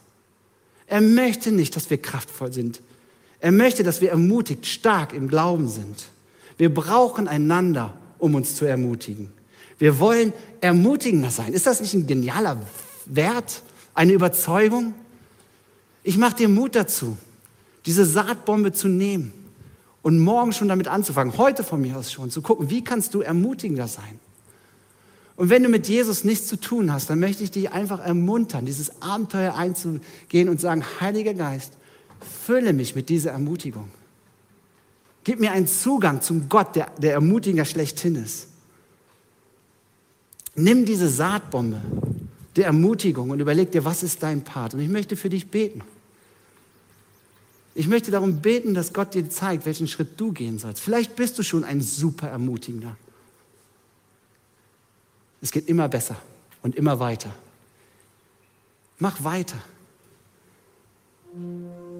Er 0.87 1.01
möchte 1.01 1.51
nicht, 1.51 1.75
dass 1.75 1.89
wir 1.89 2.01
kraftvoll 2.01 2.53
sind. 2.53 2.81
Er 3.39 3.51
möchte, 3.51 3.83
dass 3.83 4.01
wir 4.01 4.11
ermutigt, 4.11 4.65
stark 4.65 5.13
im 5.13 5.27
Glauben 5.27 5.67
sind. 5.67 6.05
Wir 6.57 6.73
brauchen 6.73 7.27
einander, 7.27 7.93
um 8.17 8.35
uns 8.35 8.55
zu 8.55 8.65
ermutigen. 8.65 9.31
Wir 9.77 9.99
wollen 9.99 10.31
ermutigender 10.61 11.29
sein. 11.29 11.53
Ist 11.53 11.67
das 11.67 11.81
nicht 11.81 11.93
ein 11.93 12.07
genialer 12.07 12.61
Wert, 13.05 13.61
eine 13.93 14.13
Überzeugung? 14.13 14.93
Ich 16.03 16.17
mache 16.17 16.37
dir 16.37 16.49
Mut 16.49 16.75
dazu, 16.75 17.17
diese 17.85 18.05
Saatbombe 18.05 18.71
zu 18.71 18.87
nehmen 18.87 19.33
und 20.01 20.19
morgen 20.19 20.53
schon 20.53 20.67
damit 20.67 20.87
anzufangen, 20.87 21.37
heute 21.37 21.63
von 21.63 21.81
mir 21.81 21.97
aus 21.97 22.11
schon, 22.11 22.29
zu 22.29 22.41
gucken, 22.41 22.69
wie 22.69 22.83
kannst 22.83 23.13
du 23.13 23.21
ermutigender 23.21 23.87
sein. 23.87 24.19
Und 25.37 25.49
wenn 25.49 25.63
du 25.63 25.69
mit 25.69 25.87
Jesus 25.87 26.23
nichts 26.23 26.47
zu 26.47 26.55
tun 26.55 26.91
hast, 26.93 27.09
dann 27.09 27.19
möchte 27.19 27.43
ich 27.43 27.51
dich 27.51 27.71
einfach 27.71 27.99
ermuntern, 27.99 28.65
dieses 28.65 29.01
Abenteuer 29.01 29.55
einzugehen 29.55 30.47
und 30.47 30.61
sagen, 30.61 30.83
Heiliger 31.01 31.33
Geist, 31.33 31.73
fülle 32.45 32.73
mich 32.73 32.95
mit 32.95 33.09
dieser 33.09 33.31
Ermutigung. 33.31 33.89
Gib 35.23 35.39
mir 35.39 35.51
einen 35.51 35.67
Zugang 35.67 36.21
zum 36.21 36.47
Gott, 36.49 36.75
der, 36.75 36.91
der 36.97 37.13
Ermutiger 37.13 37.65
schlechthin 37.65 38.15
ist. 38.15 38.47
Nimm 40.55 40.85
diese 40.85 41.09
Saatbombe 41.09 41.81
der 42.55 42.67
Ermutigung 42.67 43.31
und 43.31 43.39
überleg 43.41 43.71
dir, 43.71 43.83
was 43.83 44.03
ist 44.03 44.23
dein 44.23 44.43
Part. 44.43 44.73
Und 44.73 44.79
ich 44.79 44.89
möchte 44.89 45.17
für 45.17 45.29
dich 45.29 45.51
beten. 45.51 45.81
Ich 47.73 47.87
möchte 47.87 48.09
darum 48.09 48.39
beten, 48.39 48.73
dass 48.73 48.93
Gott 48.93 49.13
dir 49.13 49.29
zeigt, 49.29 49.65
welchen 49.65 49.89
Schritt 49.89 50.17
du 50.17 50.31
gehen 50.31 50.59
sollst. 50.59 50.81
Vielleicht 50.81 51.17
bist 51.17 51.37
du 51.37 51.43
schon 51.43 51.65
ein 51.65 51.81
super 51.81 52.29
Ermutigender. 52.29 52.95
Es 55.45 55.51
geht 55.51 55.69
immer 55.69 55.87
besser 55.87 56.15
und 56.63 56.73
immer 56.73 56.99
weiter. 56.99 57.29
Mach 58.97 59.23
weiter. 59.23 59.57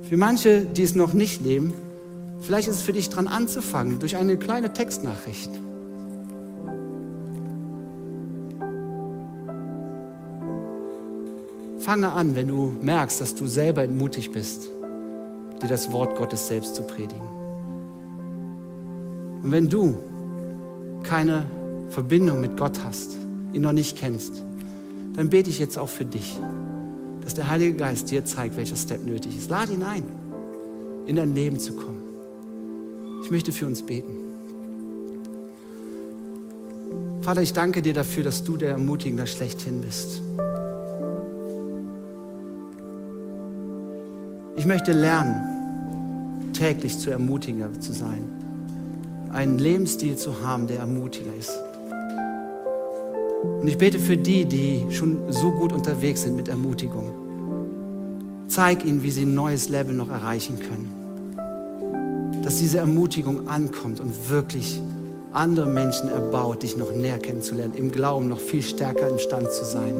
Für 0.10 0.18
manche, 0.18 0.66
die 0.66 0.82
es 0.82 0.96
noch 0.96 1.14
nicht 1.14 1.44
leben, 1.44 1.72
vielleicht 2.42 2.68
ist 2.68 2.78
es 2.78 2.82
für 2.82 2.94
dich 2.94 3.08
dran 3.12 3.28
anzufangen 3.28 4.00
durch 4.00 4.16
eine 4.16 4.38
kleine 4.38 4.74
Textnachricht. 4.74 5.52
Fange 11.82 12.14
an, 12.14 12.36
wenn 12.36 12.48
du 12.48 12.76
merkst, 12.82 13.22
dass 13.22 13.36
du 13.36 13.46
selber 13.46 13.84
entmutigt 13.84 14.34
bist, 14.34 14.70
dir 15.62 15.68
das 15.68 15.92
Wort 15.92 16.18
Gottes 16.18 16.48
selbst 16.48 16.74
zu 16.74 16.82
predigen. 16.82 17.22
Und 19.44 19.52
wenn 19.52 19.70
du 19.70 20.00
keine 21.04 21.46
Verbindung 21.92 22.42
mit 22.42 22.58
Gott 22.58 22.84
hast, 22.84 23.20
ihn 23.56 23.62
noch 23.62 23.72
nicht 23.72 23.98
kennst, 23.98 24.44
dann 25.16 25.30
bete 25.30 25.50
ich 25.50 25.60
jetzt 25.60 25.78
auch 25.80 25.90
für 25.90 26.06
dich, 26.06 26.38
dass 27.22 27.34
der 27.34 27.50
Heilige 27.50 27.74
Geist 27.74 28.12
dir 28.12 28.26
zeigt, 28.26 28.58
welcher 28.58 28.76
Step 28.76 29.06
nötig 29.06 29.38
ist. 29.38 29.50
Lade 29.50 29.74
ihn 29.74 29.84
ein, 29.84 30.04
in 31.06 31.16
dein 31.16 31.34
Leben 31.34 31.58
zu 31.58 31.74
kommen. 31.74 32.04
Ich 33.24 33.32
möchte 33.32 33.52
für 33.52 33.66
uns 33.66 33.82
beten. 33.82 34.26
Vater, 37.22 37.42
ich 37.42 37.54
danke 37.54 37.82
dir 37.82 37.94
dafür, 37.94 38.24
dass 38.24 38.44
du 38.44 38.58
der 38.58 38.72
Ermutigende 38.72 39.26
schlechthin 39.26 39.82
bist. 39.82 40.22
Ich 44.58 44.66
möchte 44.66 44.92
lernen, 44.92 46.52
täglich 46.54 47.00
zu 47.00 47.10
ermutiger 47.10 47.70
zu 47.80 47.94
sein. 47.94 48.24
Einen 49.32 49.58
Lebensstil 49.58 50.16
zu 50.18 50.42
haben, 50.42 50.68
der 50.68 50.80
ermutiger 50.80 51.34
ist. 51.38 51.60
Und 53.62 53.68
ich 53.68 53.78
bete 53.78 54.00
für 54.00 54.18
die, 54.18 54.46
die 54.46 54.86
schon 54.92 55.32
so 55.32 55.52
gut 55.52 55.74
unterwegs 55.74 56.24
sind 56.24 56.36
mit 56.36 56.48
Ermutigung. 56.48 57.12
Zeig 58.48 58.86
ihnen, 58.86 59.04
wie 59.04 59.12
sie 59.12 59.24
ein 59.24 59.34
neues 59.34 59.70
Level 59.70 59.96
noch 59.96 60.10
erreichen 60.10 60.60
können. 60.60 60.92
Dass 62.44 62.60
diese 62.60 62.78
Ermutigung 62.78 63.48
ankommt 63.48 64.00
und 64.00 64.30
wirklich 64.30 64.82
andere 65.34 65.66
Menschen 65.66 66.10
erbaut, 66.10 66.64
dich 66.64 66.78
noch 66.78 66.92
näher 66.92 67.20
kennenzulernen, 67.20 67.74
im 67.74 67.92
Glauben 67.92 68.30
noch 68.30 68.40
viel 68.40 68.62
stärker 68.62 69.10
im 69.10 69.20
Stand 69.20 69.52
zu 69.52 69.66
sein. 69.66 69.94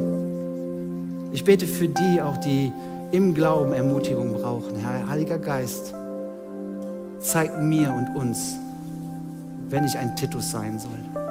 Ich 1.32 1.44
bete 1.44 1.66
für 1.66 1.88
die 1.88 2.22
auch, 2.22 2.38
die 2.38 2.72
im 3.12 3.34
Glauben 3.34 3.72
Ermutigung 3.72 4.32
brauchen. 4.32 4.76
Herr 4.76 5.08
Heiliger 5.08 5.38
Geist, 5.38 5.92
zeig 7.20 7.62
mir 7.62 7.92
und 7.92 8.16
uns, 8.16 8.54
wenn 9.68 9.84
ich 9.84 9.98
ein 9.98 10.16
Titus 10.16 10.50
sein 10.50 10.78
soll. 10.78 11.25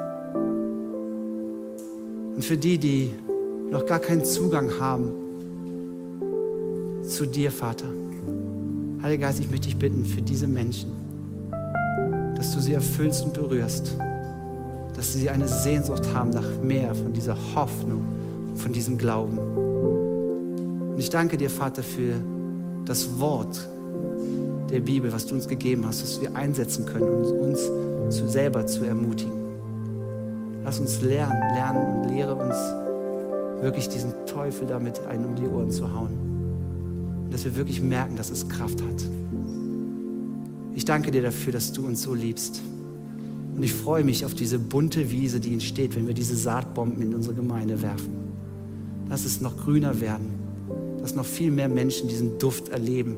Und 2.35 2.43
für 2.43 2.57
die, 2.57 2.77
die 2.77 3.11
noch 3.71 3.85
gar 3.85 3.99
keinen 3.99 4.25
Zugang 4.25 4.69
haben 4.79 5.11
zu 7.03 7.25
dir, 7.25 7.51
Vater, 7.51 7.87
Heiliger 9.01 9.27
Geist, 9.27 9.39
ich 9.39 9.49
möchte 9.49 9.67
dich 9.67 9.77
bitten 9.77 10.03
für 10.03 10.21
diese 10.21 10.47
Menschen, 10.47 10.91
dass 12.35 12.53
du 12.53 12.59
sie 12.59 12.73
erfüllst 12.73 13.23
und 13.23 13.33
berührst, 13.33 13.95
dass 14.95 15.13
sie 15.13 15.29
eine 15.29 15.47
Sehnsucht 15.47 16.03
haben 16.13 16.31
nach 16.31 16.61
mehr 16.61 16.93
von 16.95 17.13
dieser 17.13 17.37
Hoffnung, 17.53 18.03
von 18.55 18.73
diesem 18.73 18.97
Glauben. 18.97 19.37
Und 19.37 20.97
ich 20.97 21.09
danke 21.09 21.37
dir, 21.37 21.49
Vater, 21.49 21.83
für 21.83 22.15
das 22.85 23.19
Wort 23.19 23.69
der 24.71 24.79
Bibel, 24.79 25.13
was 25.13 25.25
du 25.25 25.35
uns 25.35 25.47
gegeben 25.47 25.85
hast, 25.85 26.01
dass 26.01 26.19
wir 26.19 26.35
einsetzen 26.35 26.85
können, 26.85 27.07
um 27.07 27.49
uns 27.49 27.69
zu 28.09 28.27
selber 28.27 28.65
zu 28.65 28.83
ermutigen. 28.83 29.44
Lass 30.65 30.79
uns 30.79 31.01
lernen, 31.01 31.39
lernen 31.53 32.01
und 32.01 32.09
lehre 32.09 32.35
uns 32.35 32.55
wirklich 33.61 33.87
diesen 33.87 34.13
Teufel 34.25 34.67
damit 34.67 34.99
einen 35.05 35.25
um 35.25 35.35
die 35.35 35.47
Ohren 35.47 35.71
zu 35.71 35.93
hauen. 35.93 37.23
Und 37.23 37.33
dass 37.33 37.45
wir 37.45 37.55
wirklich 37.55 37.81
merken, 37.81 38.15
dass 38.17 38.29
es 38.29 38.49
Kraft 38.49 38.81
hat. 38.81 39.09
Ich 40.73 40.83
danke 40.83 41.11
dir 41.11 41.21
dafür, 41.21 41.53
dass 41.53 41.71
du 41.71 41.85
uns 41.85 42.01
so 42.01 42.13
liebst. 42.13 42.61
Und 43.55 43.63
ich 43.63 43.73
freue 43.73 44.03
mich 44.03 44.25
auf 44.25 44.33
diese 44.33 44.59
bunte 44.59 45.09
Wiese, 45.11 45.39
die 45.39 45.53
entsteht, 45.53 45.95
wenn 45.95 46.07
wir 46.07 46.13
diese 46.13 46.35
Saatbomben 46.35 47.01
in 47.01 47.15
unsere 47.15 47.35
Gemeinde 47.35 47.81
werfen. 47.81 48.13
Lass 49.07 49.23
es 49.23 49.39
noch 49.39 49.55
grüner 49.55 50.01
werden 50.01 50.45
dass 51.05 51.13
noch 51.13 51.25
viel 51.25 51.51
mehr 51.51 51.69
Menschen 51.69 52.09
diesen 52.09 52.39
Duft 52.39 52.69
erleben 52.69 53.17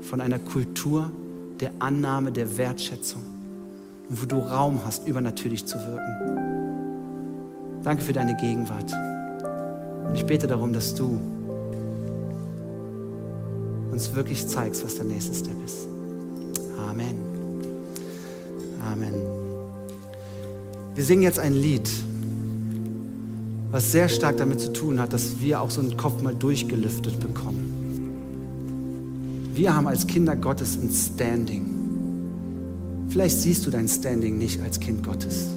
von 0.00 0.22
einer 0.22 0.38
Kultur 0.38 1.12
der 1.60 1.70
Annahme, 1.78 2.32
der 2.32 2.56
Wertschätzung 2.56 3.20
und 4.08 4.22
wo 4.22 4.24
du 4.24 4.38
Raum 4.38 4.80
hast, 4.86 5.06
übernatürlich 5.06 5.66
zu 5.66 5.76
wirken. 5.76 6.59
Danke 7.82 8.02
für 8.02 8.12
deine 8.12 8.36
Gegenwart. 8.36 8.92
Und 10.06 10.14
ich 10.14 10.26
bete 10.26 10.46
darum, 10.46 10.72
dass 10.72 10.94
du 10.94 11.20
uns 13.90 14.14
wirklich 14.14 14.46
zeigst, 14.46 14.84
was 14.84 14.96
der 14.96 15.04
nächste 15.04 15.34
Step 15.34 15.64
ist. 15.64 15.88
Amen. 16.88 17.16
Amen. 18.90 19.14
Wir 20.94 21.04
singen 21.04 21.22
jetzt 21.22 21.38
ein 21.38 21.54
Lied 21.54 21.88
was 23.70 23.92
sehr 23.92 24.08
stark 24.08 24.36
damit 24.38 24.60
zu 24.60 24.72
tun 24.72 24.98
hat, 25.00 25.12
dass 25.12 25.40
wir 25.40 25.60
auch 25.60 25.70
so 25.70 25.80
einen 25.80 25.96
Kopf 25.96 26.22
mal 26.22 26.34
durchgelüftet 26.34 27.20
bekommen. 27.20 27.68
Wir 29.54 29.74
haben 29.74 29.86
als 29.86 30.06
Kinder 30.06 30.34
Gottes 30.36 30.76
ein 30.76 30.90
Standing. 30.90 31.66
Vielleicht 33.08 33.38
siehst 33.38 33.66
du 33.66 33.70
dein 33.70 33.88
Standing 33.88 34.38
nicht 34.38 34.60
als 34.62 34.80
Kind 34.80 35.04
Gottes, 35.04 35.48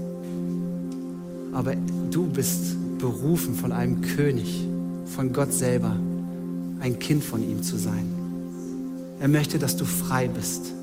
aber 1.54 1.74
du 2.14 2.28
bist 2.28 2.76
berufen 3.00 3.56
von 3.56 3.72
einem 3.72 4.02
König, 4.02 4.68
von 5.06 5.34
Gott 5.34 5.52
selber, 5.52 5.96
ein 6.80 7.00
Kind 7.00 7.24
von 7.24 7.44
ihm 7.44 7.64
zu 7.64 7.78
sein. 7.78 8.06
Er 9.20 9.28
möchte, 9.28 9.58
dass 9.58 9.76
du 9.76 9.86
frei 9.86 10.28
bist 10.28 10.74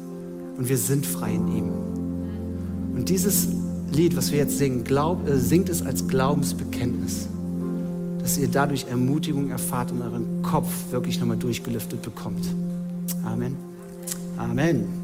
und 0.57 0.69
wir 0.69 0.79
sind 0.79 1.07
frei 1.07 1.35
in 1.35 1.49
ihm. 1.49 1.71
Und 2.95 3.09
dieses 3.09 3.49
Lied, 3.93 4.17
was 4.17 4.33
wir 4.33 4.39
jetzt 4.39 4.59
singen, 4.59 4.85
glaub, 4.85 5.29
äh, 5.29 5.39
singt 5.39 5.69
es 5.69 5.83
als 5.83 6.07
Glaubensbekenntnis, 6.07 7.29
dass 8.21 8.39
ihr 8.39 8.49
dadurch 8.49 8.87
Ermutigung 8.89 9.51
erfahrt 9.51 9.93
und 9.93 10.03
euren 10.03 10.43
Kopf 10.43 10.71
wirklich 10.91 11.21
nochmal 11.21 11.39
durchgelüftet 11.39 12.03
bekommt. 12.03 12.47
Amen. 13.25 13.57
Amen. 14.37 15.00